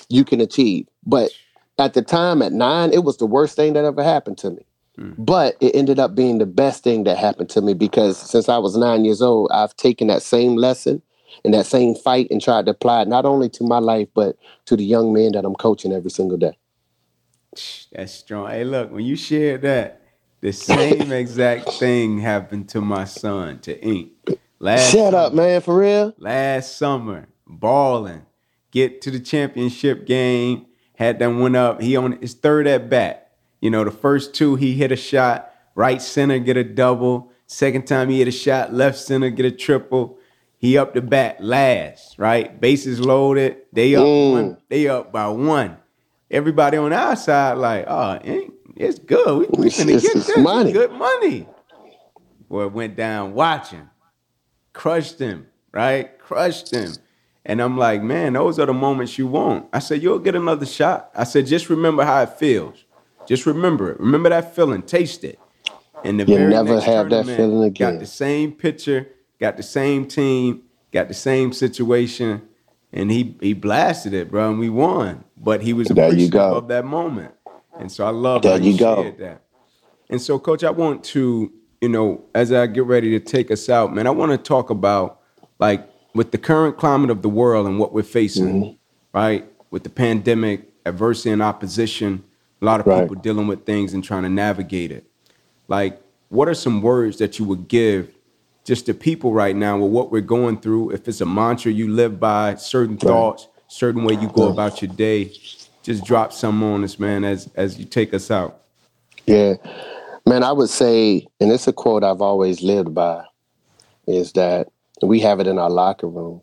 you 0.08 0.24
can 0.24 0.40
achieve. 0.40 0.86
But 1.06 1.30
at 1.78 1.94
the 1.94 2.02
time 2.02 2.42
at 2.42 2.52
nine, 2.52 2.92
it 2.92 3.04
was 3.04 3.16
the 3.16 3.26
worst 3.26 3.56
thing 3.56 3.72
that 3.72 3.84
ever 3.84 4.02
happened 4.02 4.38
to 4.38 4.50
me. 4.50 4.64
Mm. 4.98 5.14
But 5.18 5.56
it 5.60 5.74
ended 5.74 5.98
up 5.98 6.14
being 6.14 6.38
the 6.38 6.46
best 6.46 6.84
thing 6.84 7.04
that 7.04 7.18
happened 7.18 7.50
to 7.50 7.60
me 7.60 7.74
because 7.74 8.18
since 8.18 8.48
I 8.48 8.58
was 8.58 8.76
nine 8.76 9.04
years 9.04 9.22
old, 9.22 9.50
I've 9.52 9.76
taken 9.76 10.06
that 10.08 10.22
same 10.22 10.56
lesson 10.56 11.02
and 11.44 11.54
that 11.54 11.66
same 11.66 11.94
fight 11.94 12.28
and 12.30 12.40
tried 12.40 12.66
to 12.66 12.72
apply 12.72 13.02
it 13.02 13.08
not 13.08 13.24
only 13.24 13.48
to 13.50 13.64
my 13.64 13.78
life, 13.78 14.08
but 14.14 14.36
to 14.66 14.76
the 14.76 14.84
young 14.84 15.12
men 15.12 15.32
that 15.32 15.44
I'm 15.44 15.54
coaching 15.54 15.92
every 15.92 16.10
single 16.10 16.38
day. 16.38 16.56
That's 17.92 18.12
strong. 18.12 18.50
Hey, 18.50 18.64
look, 18.64 18.90
when 18.90 19.04
you 19.04 19.16
shared 19.16 19.62
that, 19.62 20.02
the 20.40 20.52
same 20.52 21.12
exact 21.12 21.70
thing 21.72 22.18
happened 22.18 22.68
to 22.70 22.80
my 22.80 23.04
son, 23.04 23.60
to 23.60 23.80
Ink. 23.80 24.12
Last 24.58 24.90
Shut 24.90 25.12
summer, 25.12 25.16
up, 25.18 25.34
man, 25.34 25.60
for 25.60 25.78
real. 25.78 26.14
Last 26.18 26.76
summer, 26.76 27.28
balling, 27.46 28.26
get 28.70 29.00
to 29.02 29.10
the 29.10 29.20
championship 29.20 30.06
game 30.06 30.66
had 30.94 31.18
them 31.18 31.40
went 31.40 31.56
up. 31.56 31.80
He 31.80 31.96
on 31.96 32.12
his 32.20 32.34
third 32.34 32.66
at 32.66 32.88
bat. 32.88 33.32
You 33.60 33.70
know, 33.70 33.84
the 33.84 33.90
first 33.90 34.34
two 34.34 34.56
he 34.56 34.74
hit 34.74 34.92
a 34.92 34.96
shot, 34.96 35.52
right 35.74 36.00
center 36.00 36.38
get 36.38 36.56
a 36.56 36.64
double. 36.64 37.32
Second 37.46 37.86
time 37.86 38.08
he 38.08 38.18
hit 38.18 38.28
a 38.28 38.32
shot, 38.32 38.72
left 38.72 38.98
center 38.98 39.30
get 39.30 39.46
a 39.46 39.50
triple. 39.50 40.18
He 40.64 40.78
up 40.78 40.94
the 40.94 41.02
bat 41.02 41.44
last, 41.44 42.18
right? 42.18 42.58
Bases 42.58 42.98
loaded. 42.98 43.58
They 43.74 43.96
up 43.96 44.02
mm. 44.02 44.32
one, 44.32 44.56
they 44.70 44.88
up 44.88 45.12
by 45.12 45.28
one. 45.28 45.76
Everybody 46.30 46.78
on 46.78 46.90
our 46.90 47.16
side, 47.16 47.58
like, 47.58 47.84
oh, 47.86 48.18
it's 48.74 48.98
good. 48.98 49.40
We, 49.40 49.64
we 49.64 49.68
finna 49.68 50.00
get 50.00 50.14
this. 50.14 50.38
Money. 50.38 50.72
Good 50.72 50.92
money. 50.92 51.46
Boy, 52.48 52.68
went 52.68 52.96
down 52.96 53.34
watching. 53.34 53.90
Crushed 54.72 55.18
him, 55.18 55.48
right? 55.70 56.18
Crushed 56.18 56.72
him. 56.72 56.92
And 57.44 57.60
I'm 57.60 57.76
like, 57.76 58.02
man, 58.02 58.32
those 58.32 58.58
are 58.58 58.64
the 58.64 58.72
moments 58.72 59.18
you 59.18 59.26
want. 59.26 59.68
I 59.70 59.80
said, 59.80 60.02
you'll 60.02 60.18
get 60.18 60.34
another 60.34 60.64
shot. 60.64 61.10
I 61.14 61.24
said, 61.24 61.44
just 61.46 61.68
remember 61.68 62.06
how 62.06 62.22
it 62.22 62.38
feels. 62.38 62.86
Just 63.26 63.44
remember 63.44 63.90
it. 63.90 64.00
Remember 64.00 64.30
that 64.30 64.56
feeling. 64.56 64.80
Taste 64.80 65.24
it. 65.24 65.38
And 66.04 66.18
the 66.18 66.24
you 66.24 66.38
very 66.38 66.50
never 66.50 66.76
next 66.76 66.86
have 66.86 67.10
that 67.10 67.26
feeling 67.26 67.64
again. 67.64 67.96
Got 67.96 68.00
the 68.00 68.06
same 68.06 68.52
pitcher, 68.52 69.10
got 69.44 69.58
the 69.58 69.62
same 69.62 70.06
team, 70.06 70.62
got 70.90 71.08
the 71.08 71.14
same 71.14 71.52
situation, 71.52 72.40
and 72.94 73.10
he 73.10 73.36
he 73.42 73.52
blasted 73.52 74.14
it, 74.14 74.30
bro, 74.30 74.48
and 74.48 74.58
we 74.58 74.70
won. 74.70 75.22
But 75.36 75.60
he 75.60 75.74
was 75.74 75.90
appreciative 75.90 76.40
of 76.40 76.68
that 76.68 76.86
moment. 76.86 77.34
And 77.78 77.92
so 77.92 78.06
I 78.06 78.10
love 78.10 78.40
there 78.40 78.52
how 78.52 78.64
you, 78.64 78.70
you 78.70 78.78
shared 78.78 79.18
that. 79.18 79.42
And 80.08 80.22
so, 80.22 80.38
coach, 80.38 80.64
I 80.64 80.70
want 80.70 81.04
to, 81.04 81.52
you 81.82 81.88
know, 81.90 82.24
as 82.34 82.52
I 82.52 82.66
get 82.66 82.84
ready 82.84 83.10
to 83.10 83.20
take 83.20 83.50
us 83.50 83.68
out, 83.68 83.94
man, 83.94 84.06
I 84.06 84.10
want 84.10 84.32
to 84.32 84.38
talk 84.38 84.70
about 84.70 85.20
like 85.58 85.86
with 86.14 86.30
the 86.30 86.38
current 86.38 86.78
climate 86.78 87.10
of 87.10 87.20
the 87.20 87.28
world 87.28 87.66
and 87.66 87.78
what 87.78 87.92
we're 87.92 88.02
facing, 88.02 88.62
mm-hmm. 88.62 89.18
right? 89.18 89.44
With 89.70 89.82
the 89.82 89.90
pandemic, 89.90 90.70
adversity 90.86 91.30
and 91.30 91.42
opposition, 91.42 92.24
a 92.62 92.64
lot 92.64 92.80
of 92.80 92.86
right. 92.86 93.02
people 93.02 93.16
dealing 93.16 93.46
with 93.46 93.66
things 93.66 93.92
and 93.92 94.02
trying 94.02 94.22
to 94.22 94.30
navigate 94.30 94.90
it. 94.90 95.04
Like, 95.68 96.00
what 96.30 96.48
are 96.48 96.54
some 96.54 96.80
words 96.80 97.18
that 97.18 97.38
you 97.38 97.44
would 97.44 97.68
give 97.68 98.14
just 98.64 98.86
the 98.86 98.94
people 98.94 99.32
right 99.32 99.54
now 99.54 99.78
with 99.78 99.90
what 99.90 100.10
we're 100.10 100.22
going 100.22 100.58
through? 100.60 100.90
If 100.90 101.06
it's 101.06 101.20
a 101.20 101.26
mantra 101.26 101.70
you 101.70 101.88
live 101.88 102.18
by, 102.18 102.56
certain 102.56 102.96
thoughts, 102.96 103.48
certain 103.68 104.04
way 104.04 104.14
you 104.14 104.28
go 104.28 104.48
about 104.50 104.82
your 104.82 104.92
day, 104.92 105.32
just 105.82 106.04
drop 106.04 106.32
some 106.32 106.62
on 106.62 106.82
us, 106.82 106.98
man, 106.98 107.24
as 107.24 107.50
as 107.54 107.78
you 107.78 107.84
take 107.84 108.14
us 108.14 108.30
out. 108.30 108.62
Yeah. 109.26 109.54
Man, 110.26 110.42
I 110.42 110.52
would 110.52 110.70
say, 110.70 111.26
and 111.38 111.52
it's 111.52 111.68
a 111.68 111.72
quote 111.72 112.02
I've 112.02 112.22
always 112.22 112.62
lived 112.62 112.94
by, 112.94 113.24
is 114.06 114.32
that 114.32 114.68
we 115.02 115.20
have 115.20 115.38
it 115.40 115.46
in 115.46 115.58
our 115.58 115.70
locker 115.70 116.08
room. 116.08 116.40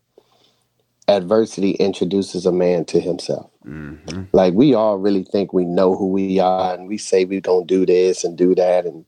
Adversity 1.07 1.71
introduces 1.71 2.45
a 2.45 2.51
man 2.51 2.85
to 2.85 2.99
himself. 2.99 3.49
Mm-hmm. 3.65 4.23
Like 4.33 4.53
we 4.53 4.75
all 4.75 4.99
really 4.99 5.23
think 5.23 5.51
we 5.51 5.65
know 5.65 5.95
who 5.95 6.07
we 6.07 6.39
are, 6.39 6.75
and 6.75 6.87
we 6.87 6.99
say 6.99 7.25
we're 7.25 7.41
gonna 7.41 7.65
do 7.65 7.85
this 7.87 8.23
and 8.23 8.37
do 8.37 8.53
that, 8.53 8.85
and 8.85 9.03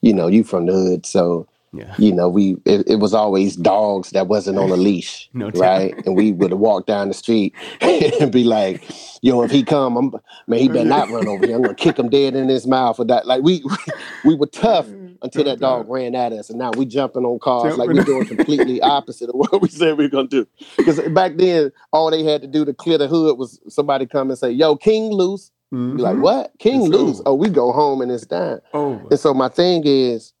you 0.00 0.14
know, 0.14 0.26
you 0.26 0.42
from 0.42 0.64
the 0.66 0.72
hood, 0.72 1.04
so 1.04 1.46
yeah. 1.74 1.94
you 1.98 2.12
know, 2.12 2.28
we 2.28 2.56
it, 2.64 2.88
it, 2.88 2.96
was 2.96 3.14
always 3.14 3.56
dogs 3.56 4.10
that 4.10 4.28
wasn't 4.28 4.58
on 4.58 4.70
a 4.70 4.76
leash, 4.76 5.28
no 5.34 5.50
right? 5.50 5.94
and 6.06 6.16
we 6.16 6.32
would 6.32 6.52
walk 6.54 6.86
down 6.86 7.08
the 7.08 7.14
street 7.14 7.54
and 7.80 8.30
be 8.32 8.44
like, 8.44 8.88
"Yo, 9.22 9.42
if 9.42 9.50
he 9.50 9.62
come, 9.62 9.96
I'm 9.96 10.12
man, 10.46 10.60
he 10.60 10.68
better 10.68 10.84
not 10.84 11.10
run 11.10 11.26
over 11.26 11.46
me. 11.46 11.52
I'm 11.52 11.62
gonna 11.62 11.74
kick 11.74 11.98
him 11.98 12.08
dead 12.08 12.34
in 12.34 12.48
his 12.48 12.66
mouth." 12.66 12.98
Or 12.98 13.04
that, 13.06 13.26
like 13.26 13.42
we 13.42 13.64
we 14.24 14.34
were 14.34 14.46
tough, 14.46 14.86
until 15.24 15.44
that 15.44 15.58
dog 15.58 15.88
ran 15.88 16.14
at 16.14 16.32
us, 16.32 16.50
and 16.50 16.58
now 16.58 16.70
we 16.76 16.84
jumping 16.84 17.24
on 17.24 17.38
cars 17.38 17.74
jumping. 17.74 17.78
like 17.78 17.88
we're 17.96 18.04
doing 18.04 18.26
completely 18.26 18.80
opposite 18.82 19.30
of 19.30 19.34
what 19.34 19.60
we 19.60 19.68
said 19.68 19.96
we 19.96 20.04
are 20.04 20.10
gonna 20.10 20.28
do. 20.28 20.46
Because 20.76 21.00
back 21.08 21.36
then, 21.36 21.72
all 21.92 22.10
they 22.10 22.22
had 22.22 22.42
to 22.42 22.46
do 22.46 22.64
to 22.64 22.74
clear 22.74 22.98
the 22.98 23.08
hood 23.08 23.38
was 23.38 23.58
somebody 23.68 24.06
come 24.06 24.30
and 24.30 24.38
say, 24.38 24.50
"Yo, 24.50 24.76
King 24.76 25.10
loose." 25.10 25.50
Mm-hmm. 25.72 25.98
You're 25.98 26.12
like, 26.12 26.22
"What? 26.22 26.52
King 26.58 26.82
it's 26.82 26.90
loose?" 26.90 27.20
Over. 27.20 27.30
Oh, 27.30 27.34
we 27.34 27.48
go 27.48 27.72
home 27.72 28.02
and 28.02 28.12
it's 28.12 28.26
done. 28.26 28.60
Over. 28.74 29.08
And 29.10 29.18
so 29.18 29.32
my 29.32 29.48
thing 29.48 29.82
is, 29.86 30.33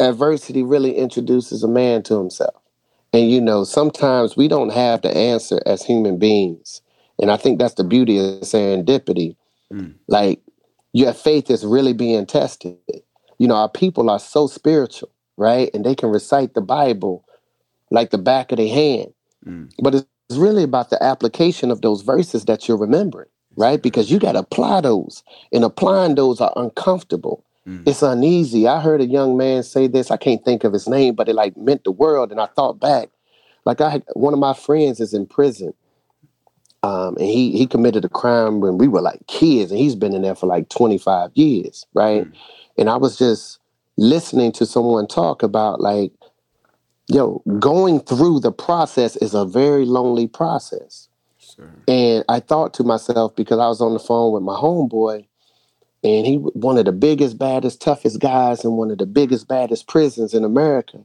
adversity 0.00 0.62
really 0.62 0.96
introduces 0.96 1.62
a 1.62 1.68
man 1.68 2.02
to 2.04 2.18
himself. 2.18 2.54
And 3.12 3.30
you 3.30 3.40
know, 3.40 3.64
sometimes 3.64 4.36
we 4.36 4.48
don't 4.48 4.72
have 4.72 5.02
the 5.02 5.16
answer 5.16 5.60
as 5.66 5.82
human 5.82 6.18
beings. 6.18 6.82
And 7.20 7.30
I 7.30 7.36
think 7.36 7.58
that's 7.58 7.74
the 7.74 7.84
beauty 7.84 8.18
of 8.18 8.40
serendipity. 8.40 9.36
Mm. 9.72 9.94
Like 10.08 10.40
your 10.92 11.12
faith 11.12 11.50
is 11.50 11.64
really 11.64 11.92
being 11.92 12.26
tested. 12.26 12.76
You 13.38 13.48
know, 13.48 13.56
our 13.56 13.68
people 13.68 14.10
are 14.10 14.18
so 14.18 14.46
spiritual, 14.46 15.10
right? 15.36 15.70
And 15.74 15.84
they 15.84 15.94
can 15.94 16.10
recite 16.10 16.54
the 16.54 16.60
Bible 16.60 17.24
like 17.90 18.10
the 18.10 18.18
back 18.18 18.52
of 18.52 18.58
their 18.58 18.68
hand. 18.68 19.12
Mm. 19.46 19.72
But 19.82 19.94
it's 19.94 20.06
really 20.32 20.62
about 20.62 20.90
the 20.90 21.02
application 21.02 21.70
of 21.70 21.82
those 21.82 22.02
verses 22.02 22.44
that 22.44 22.68
you're 22.68 22.76
remembering, 22.76 23.28
right? 23.56 23.82
Because 23.82 24.10
you 24.10 24.18
got 24.18 24.32
to 24.32 24.40
apply 24.40 24.82
those, 24.82 25.24
and 25.52 25.64
applying 25.64 26.14
those 26.14 26.40
are 26.40 26.52
uncomfortable. 26.56 27.44
Mm. 27.70 27.82
It's 27.86 28.02
uneasy. 28.02 28.66
I 28.66 28.80
heard 28.80 29.00
a 29.00 29.06
young 29.06 29.36
man 29.36 29.62
say 29.62 29.86
this. 29.86 30.10
I 30.10 30.16
can't 30.16 30.44
think 30.44 30.64
of 30.64 30.72
his 30.72 30.88
name, 30.88 31.14
but 31.14 31.28
it 31.28 31.34
like 31.34 31.56
meant 31.56 31.84
the 31.84 31.92
world. 31.92 32.32
And 32.32 32.40
I 32.40 32.46
thought 32.46 32.80
back, 32.80 33.10
like 33.64 33.80
I 33.80 33.90
had 33.90 34.04
one 34.14 34.32
of 34.32 34.40
my 34.40 34.54
friends 34.54 34.98
is 34.98 35.14
in 35.14 35.26
prison, 35.26 35.72
um, 36.82 37.16
and 37.16 37.26
he 37.26 37.56
he 37.56 37.66
committed 37.66 38.04
a 38.04 38.08
crime 38.08 38.60
when 38.60 38.76
we 38.76 38.88
were 38.88 39.00
like 39.00 39.24
kids, 39.28 39.70
and 39.70 39.78
he's 39.78 39.94
been 39.94 40.14
in 40.14 40.22
there 40.22 40.34
for 40.34 40.46
like 40.46 40.68
25 40.68 41.30
years, 41.34 41.86
right? 41.94 42.24
Mm. 42.24 42.32
And 42.78 42.90
I 42.90 42.96
was 42.96 43.16
just 43.16 43.58
listening 43.96 44.50
to 44.52 44.66
someone 44.66 45.06
talk 45.06 45.42
about 45.42 45.80
like, 45.80 46.12
yo, 47.06 47.42
going 47.60 48.00
through 48.00 48.40
the 48.40 48.52
process 48.52 49.14
is 49.16 49.34
a 49.34 49.44
very 49.44 49.84
lonely 49.84 50.26
process. 50.26 51.08
Sure. 51.38 51.70
And 51.86 52.24
I 52.28 52.40
thought 52.40 52.74
to 52.74 52.84
myself 52.84 53.36
because 53.36 53.58
I 53.58 53.68
was 53.68 53.80
on 53.80 53.92
the 53.92 53.98
phone 53.98 54.32
with 54.32 54.42
my 54.42 54.54
homeboy, 54.54 55.26
and 56.02 56.26
he 56.26 56.36
one 56.36 56.78
of 56.78 56.86
the 56.86 56.92
biggest, 56.92 57.38
baddest, 57.38 57.80
toughest 57.80 58.20
guys 58.20 58.64
in 58.64 58.72
one 58.72 58.90
of 58.90 58.98
the 58.98 59.06
biggest, 59.06 59.48
baddest 59.48 59.86
prisons 59.86 60.34
in 60.34 60.44
America. 60.44 60.98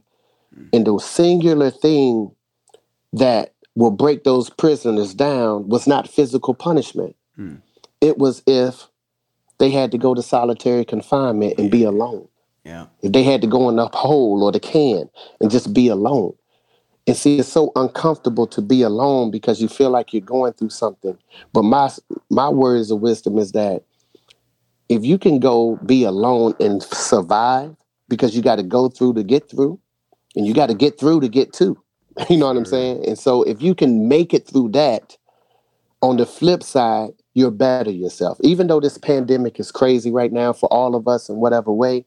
Mm. 0.56 0.68
And 0.72 0.86
the 0.86 0.98
singular 0.98 1.70
thing 1.70 2.30
that 3.12 3.52
will 3.74 3.90
break 3.90 4.24
those 4.24 4.50
prisoners 4.50 5.14
down 5.14 5.68
was 5.68 5.86
not 5.86 6.08
physical 6.08 6.54
punishment. 6.54 7.14
Hmm. 7.36 7.56
It 8.00 8.18
was 8.18 8.42
if 8.46 8.88
they 9.58 9.70
had 9.70 9.92
to 9.92 9.98
go 9.98 10.14
to 10.14 10.22
solitary 10.22 10.84
confinement 10.84 11.58
and 11.58 11.70
be 11.70 11.84
alone. 11.84 12.28
Yeah. 12.64 12.86
If 13.02 13.12
they 13.12 13.22
had 13.22 13.42
to 13.42 13.46
go 13.46 13.68
in 13.68 13.76
the 13.76 13.86
hole 13.86 14.42
or 14.42 14.50
the 14.50 14.60
can 14.60 15.08
and 15.40 15.50
just 15.50 15.72
be 15.72 15.88
alone. 15.88 16.34
And 17.06 17.16
see, 17.16 17.38
it's 17.38 17.48
so 17.48 17.70
uncomfortable 17.76 18.48
to 18.48 18.60
be 18.60 18.82
alone 18.82 19.30
because 19.30 19.62
you 19.62 19.68
feel 19.68 19.90
like 19.90 20.12
you're 20.12 20.20
going 20.20 20.54
through 20.54 20.70
something. 20.70 21.16
But 21.52 21.62
my 21.62 21.90
my 22.28 22.48
words 22.48 22.90
of 22.90 23.00
wisdom 23.00 23.38
is 23.38 23.52
that 23.52 23.84
if 24.88 25.04
you 25.04 25.18
can 25.18 25.38
go 25.38 25.76
be 25.86 26.04
alone 26.04 26.54
and 26.60 26.82
survive, 26.82 27.74
because 28.08 28.36
you 28.36 28.42
got 28.42 28.56
to 28.56 28.62
go 28.62 28.88
through 28.88 29.14
to 29.14 29.24
get 29.24 29.50
through, 29.50 29.78
and 30.34 30.46
you 30.46 30.54
got 30.54 30.68
to 30.68 30.74
get 30.74 30.98
through 30.98 31.20
to 31.20 31.28
get 31.28 31.52
to. 31.54 31.80
You 32.30 32.38
know 32.38 32.46
what 32.46 32.56
I'm 32.56 32.64
saying? 32.64 33.06
And 33.06 33.18
so 33.18 33.42
if 33.42 33.60
you 33.60 33.74
can 33.74 34.08
make 34.08 34.32
it 34.32 34.46
through 34.46 34.70
that, 34.70 35.18
on 36.00 36.16
the 36.16 36.24
flip 36.24 36.62
side, 36.62 37.10
you're 37.34 37.50
better 37.50 37.90
yourself. 37.90 38.38
Even 38.42 38.66
though 38.66 38.80
this 38.80 38.96
pandemic 38.96 39.58
is 39.60 39.70
crazy 39.70 40.10
right 40.10 40.32
now 40.32 40.52
for 40.52 40.72
all 40.72 40.94
of 40.94 41.06
us 41.08 41.28
in 41.28 41.36
whatever 41.36 41.72
way, 41.72 42.04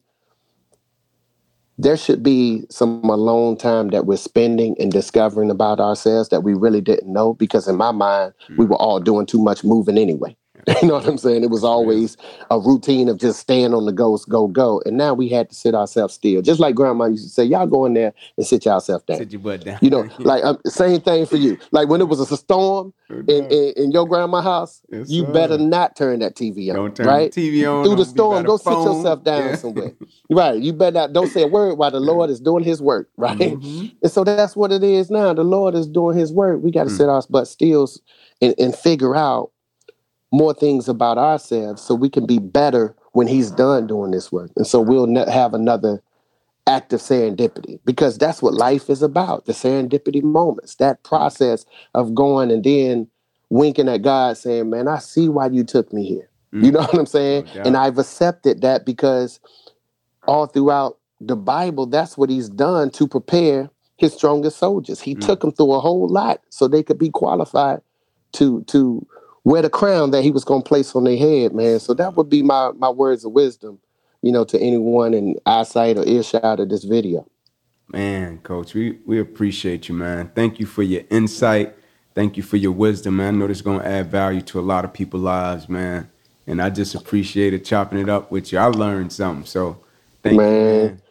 there 1.78 1.96
should 1.96 2.22
be 2.22 2.64
some 2.68 3.04
alone 3.04 3.56
time 3.56 3.88
that 3.88 4.06
we're 4.06 4.16
spending 4.16 4.76
and 4.78 4.92
discovering 4.92 5.50
about 5.50 5.80
ourselves 5.80 6.28
that 6.28 6.42
we 6.42 6.54
really 6.54 6.80
didn't 6.80 7.10
know 7.10 7.34
because 7.34 7.68
in 7.68 7.76
my 7.76 7.90
mind, 7.90 8.34
we 8.50 8.64
hmm. 8.64 8.72
were 8.72 8.76
all 8.76 9.00
doing 9.00 9.26
too 9.26 9.42
much 9.42 9.64
moving 9.64 9.96
anyway. 9.96 10.36
You 10.80 10.88
know 10.88 10.94
what 10.94 11.06
I'm 11.06 11.18
saying? 11.18 11.42
It 11.42 11.50
was 11.50 11.64
always 11.64 12.16
a 12.50 12.58
routine 12.58 13.08
of 13.08 13.18
just 13.18 13.40
staying 13.40 13.74
on 13.74 13.84
the 13.84 13.92
go, 13.92 14.16
go, 14.28 14.46
go. 14.46 14.82
And 14.86 14.96
now 14.96 15.12
we 15.12 15.28
had 15.28 15.50
to 15.50 15.54
sit 15.54 15.74
ourselves 15.74 16.14
still. 16.14 16.40
Just 16.40 16.58
like 16.58 16.74
grandma 16.74 17.06
used 17.06 17.24
to 17.24 17.30
say, 17.30 17.44
y'all 17.44 17.66
go 17.66 17.84
in 17.84 17.94
there 17.94 18.14
and 18.36 18.46
sit 18.46 18.64
yourself 18.64 19.04
down. 19.04 19.18
Sit 19.18 19.32
your 19.32 19.40
butt 19.40 19.64
down. 19.64 19.78
You 19.82 19.90
know, 19.90 20.08
like 20.18 20.42
um, 20.44 20.58
same 20.66 21.00
thing 21.00 21.26
for 21.26 21.36
you. 21.36 21.58
Like 21.70 21.88
when 21.88 22.00
it 22.00 22.08
was 22.08 22.20
a 22.20 22.36
storm 22.36 22.94
in, 23.10 23.28
in, 23.28 23.72
in 23.76 23.92
your 23.92 24.06
grandma's 24.06 24.44
house, 24.44 24.82
yes, 24.90 25.10
you 25.10 25.26
sir. 25.26 25.32
better 25.32 25.58
not 25.58 25.96
turn 25.96 26.20
that 26.20 26.34
TV 26.34 26.70
on. 26.70 26.76
Don't 26.76 26.96
turn 26.96 27.06
right? 27.06 27.32
the 27.32 27.50
TV 27.50 27.70
on. 27.70 27.84
Through 27.84 27.96
the 27.96 28.04
storm, 28.04 28.44
go 28.44 28.56
phone. 28.56 28.84
sit 28.84 28.92
yourself 28.92 29.24
down 29.24 29.48
yeah. 29.48 29.54
somewhere. 29.56 29.92
Right. 30.30 30.60
You 30.60 30.72
better 30.72 30.92
not, 30.92 31.12
don't 31.12 31.28
say 31.28 31.42
a 31.42 31.46
word 31.46 31.74
while 31.74 31.90
the 31.90 32.00
Lord 32.00 32.30
is 32.30 32.40
doing 32.40 32.64
his 32.64 32.80
work. 32.80 33.08
Right. 33.20 33.38
Mm-hmm. 33.38 33.96
And 34.02 34.10
so 34.10 34.24
that's 34.24 34.56
what 34.56 34.72
it 34.72 34.82
is 34.82 35.10
now. 35.10 35.34
The 35.34 35.44
Lord 35.44 35.74
is 35.74 35.86
doing 35.86 36.16
his 36.16 36.32
work. 36.32 36.62
We 36.62 36.70
got 36.70 36.84
to 36.84 36.90
mm. 36.90 36.96
sit 36.96 37.08
our 37.08 37.22
butt 37.28 37.48
still 37.48 37.86
and, 38.40 38.54
and 38.58 38.74
figure 38.74 39.14
out 39.14 39.50
more 40.32 40.54
things 40.54 40.88
about 40.88 41.18
ourselves 41.18 41.82
so 41.82 41.94
we 41.94 42.08
can 42.08 42.26
be 42.26 42.38
better 42.38 42.94
when 43.12 43.26
he's 43.26 43.50
done 43.50 43.86
doing 43.86 44.10
this 44.10 44.30
work. 44.30 44.50
And 44.56 44.66
so 44.66 44.80
we'll 44.80 45.06
ne- 45.06 45.30
have 45.30 45.54
another 45.54 46.02
act 46.66 46.92
of 46.92 47.00
serendipity 47.00 47.80
because 47.84 48.16
that's 48.18 48.40
what 48.40 48.54
life 48.54 48.88
is 48.88 49.02
about 49.02 49.46
the 49.46 49.52
serendipity 49.52 50.22
moments, 50.22 50.76
that 50.76 51.02
process 51.02 51.64
of 51.94 52.14
going 52.14 52.50
and 52.50 52.62
then 52.62 53.08
winking 53.48 53.88
at 53.88 54.02
God 54.02 54.36
saying, 54.36 54.70
Man, 54.70 54.86
I 54.86 54.98
see 54.98 55.28
why 55.28 55.48
you 55.48 55.64
took 55.64 55.92
me 55.92 56.06
here. 56.06 56.28
Mm. 56.54 56.64
You 56.64 56.72
know 56.72 56.80
what 56.80 56.94
I'm 56.94 57.06
saying? 57.06 57.48
And 57.64 57.76
I've 57.76 57.98
accepted 57.98 58.62
that 58.62 58.86
because 58.86 59.40
all 60.28 60.46
throughout 60.46 60.98
the 61.20 61.36
Bible, 61.36 61.86
that's 61.86 62.16
what 62.16 62.30
he's 62.30 62.48
done 62.48 62.90
to 62.90 63.08
prepare 63.08 63.68
his 63.96 64.14
strongest 64.14 64.58
soldiers. 64.58 65.00
He 65.00 65.14
mm. 65.14 65.24
took 65.24 65.40
them 65.40 65.52
through 65.52 65.72
a 65.72 65.80
whole 65.80 66.08
lot 66.08 66.40
so 66.50 66.68
they 66.68 66.82
could 66.82 66.98
be 66.98 67.10
qualified 67.10 67.80
to 68.32 68.62
to 68.64 69.06
wear 69.44 69.62
the 69.62 69.70
crown 69.70 70.10
that 70.10 70.22
he 70.22 70.30
was 70.30 70.44
going 70.44 70.62
to 70.62 70.68
place 70.68 70.94
on 70.94 71.04
their 71.04 71.16
head, 71.16 71.54
man. 71.54 71.80
So 71.80 71.94
that 71.94 72.16
would 72.16 72.28
be 72.28 72.42
my 72.42 72.72
my 72.76 72.90
words 72.90 73.24
of 73.24 73.32
wisdom, 73.32 73.78
you 74.22 74.32
know, 74.32 74.44
to 74.44 74.58
anyone 74.60 75.14
in 75.14 75.36
eyesight 75.46 75.98
or 75.98 76.06
earshot 76.06 76.60
of 76.60 76.68
this 76.68 76.84
video. 76.84 77.26
Man, 77.88 78.38
coach, 78.38 78.74
we 78.74 78.98
we 79.04 79.18
appreciate 79.18 79.88
you, 79.88 79.94
man. 79.94 80.30
Thank 80.34 80.60
you 80.60 80.66
for 80.66 80.82
your 80.82 81.02
insight. 81.10 81.74
Thank 82.14 82.36
you 82.36 82.42
for 82.42 82.56
your 82.56 82.72
wisdom, 82.72 83.16
man. 83.16 83.34
I 83.34 83.38
know 83.38 83.46
this 83.46 83.58
is 83.58 83.62
going 83.62 83.80
to 83.80 83.86
add 83.86 84.10
value 84.10 84.42
to 84.42 84.60
a 84.60 84.62
lot 84.62 84.84
of 84.84 84.92
people's 84.92 85.22
lives, 85.22 85.68
man. 85.68 86.10
And 86.46 86.60
I 86.60 86.70
just 86.70 86.94
appreciated 86.94 87.64
chopping 87.64 87.98
it 87.98 88.08
up 88.08 88.30
with 88.30 88.52
you. 88.52 88.58
I 88.58 88.66
learned 88.66 89.12
something. 89.12 89.46
So 89.46 89.78
thank 90.22 90.36
man. 90.36 90.52
you, 90.52 90.88
man. 90.88 91.02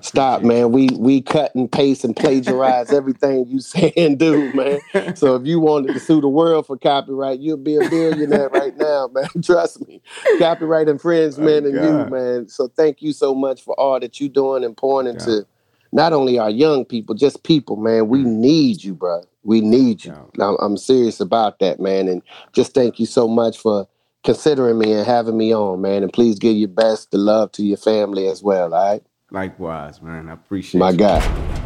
Stop, 0.00 0.42
man. 0.42 0.72
We 0.72 0.88
we 0.96 1.20
cut 1.20 1.54
and 1.54 1.70
paste 1.70 2.04
and 2.04 2.16
plagiarize 2.16 2.92
everything 2.92 3.46
you 3.48 3.60
say 3.60 3.92
and 3.96 4.18
do, 4.18 4.52
man. 4.54 5.14
So 5.16 5.36
if 5.36 5.46
you 5.46 5.60
wanted 5.60 5.92
to 5.92 6.00
sue 6.00 6.20
the 6.20 6.28
world 6.28 6.66
for 6.66 6.78
copyright, 6.78 7.40
you'd 7.40 7.64
be 7.64 7.76
a 7.76 7.90
billionaire 7.90 8.48
right 8.48 8.76
now, 8.76 9.10
man. 9.12 9.28
Trust 9.42 9.86
me. 9.86 10.00
Copyright 10.38 10.88
infringement 10.88 11.66
oh, 11.66 11.68
and 11.68 11.74
you, 11.74 12.16
man. 12.16 12.48
So 12.48 12.68
thank 12.68 13.02
you 13.02 13.12
so 13.12 13.34
much 13.34 13.62
for 13.62 13.78
all 13.78 14.00
that 14.00 14.20
you're 14.20 14.30
doing 14.30 14.64
and 14.64 14.76
pouring 14.76 15.06
into 15.06 15.46
not 15.92 16.12
only 16.12 16.38
our 16.38 16.50
young 16.50 16.84
people, 16.84 17.14
just 17.14 17.44
people, 17.44 17.76
man. 17.76 18.08
We 18.08 18.20
mm. 18.20 18.36
need 18.36 18.82
you, 18.82 18.94
bro. 18.94 19.22
We 19.44 19.60
need 19.60 20.04
you. 20.04 20.14
I'm, 20.40 20.56
I'm 20.60 20.76
serious 20.76 21.20
about 21.20 21.58
that, 21.58 21.78
man. 21.78 22.08
And 22.08 22.22
just 22.52 22.74
thank 22.74 22.98
you 22.98 23.06
so 23.06 23.28
much 23.28 23.58
for 23.58 23.86
considering 24.24 24.78
me 24.78 24.92
and 24.92 25.06
having 25.06 25.36
me 25.36 25.54
on, 25.54 25.82
man. 25.82 26.02
And 26.02 26.12
please 26.12 26.38
give 26.38 26.56
your 26.56 26.68
best 26.68 27.10
to 27.10 27.18
love 27.18 27.52
to 27.52 27.62
your 27.62 27.76
family 27.76 28.26
as 28.26 28.42
well, 28.42 28.74
all 28.74 28.92
right? 28.92 29.02
Likewise, 29.34 30.00
man. 30.00 30.28
I 30.28 30.34
appreciate 30.34 30.78
My 30.78 30.90
you. 30.90 30.96
guy. 30.96 31.63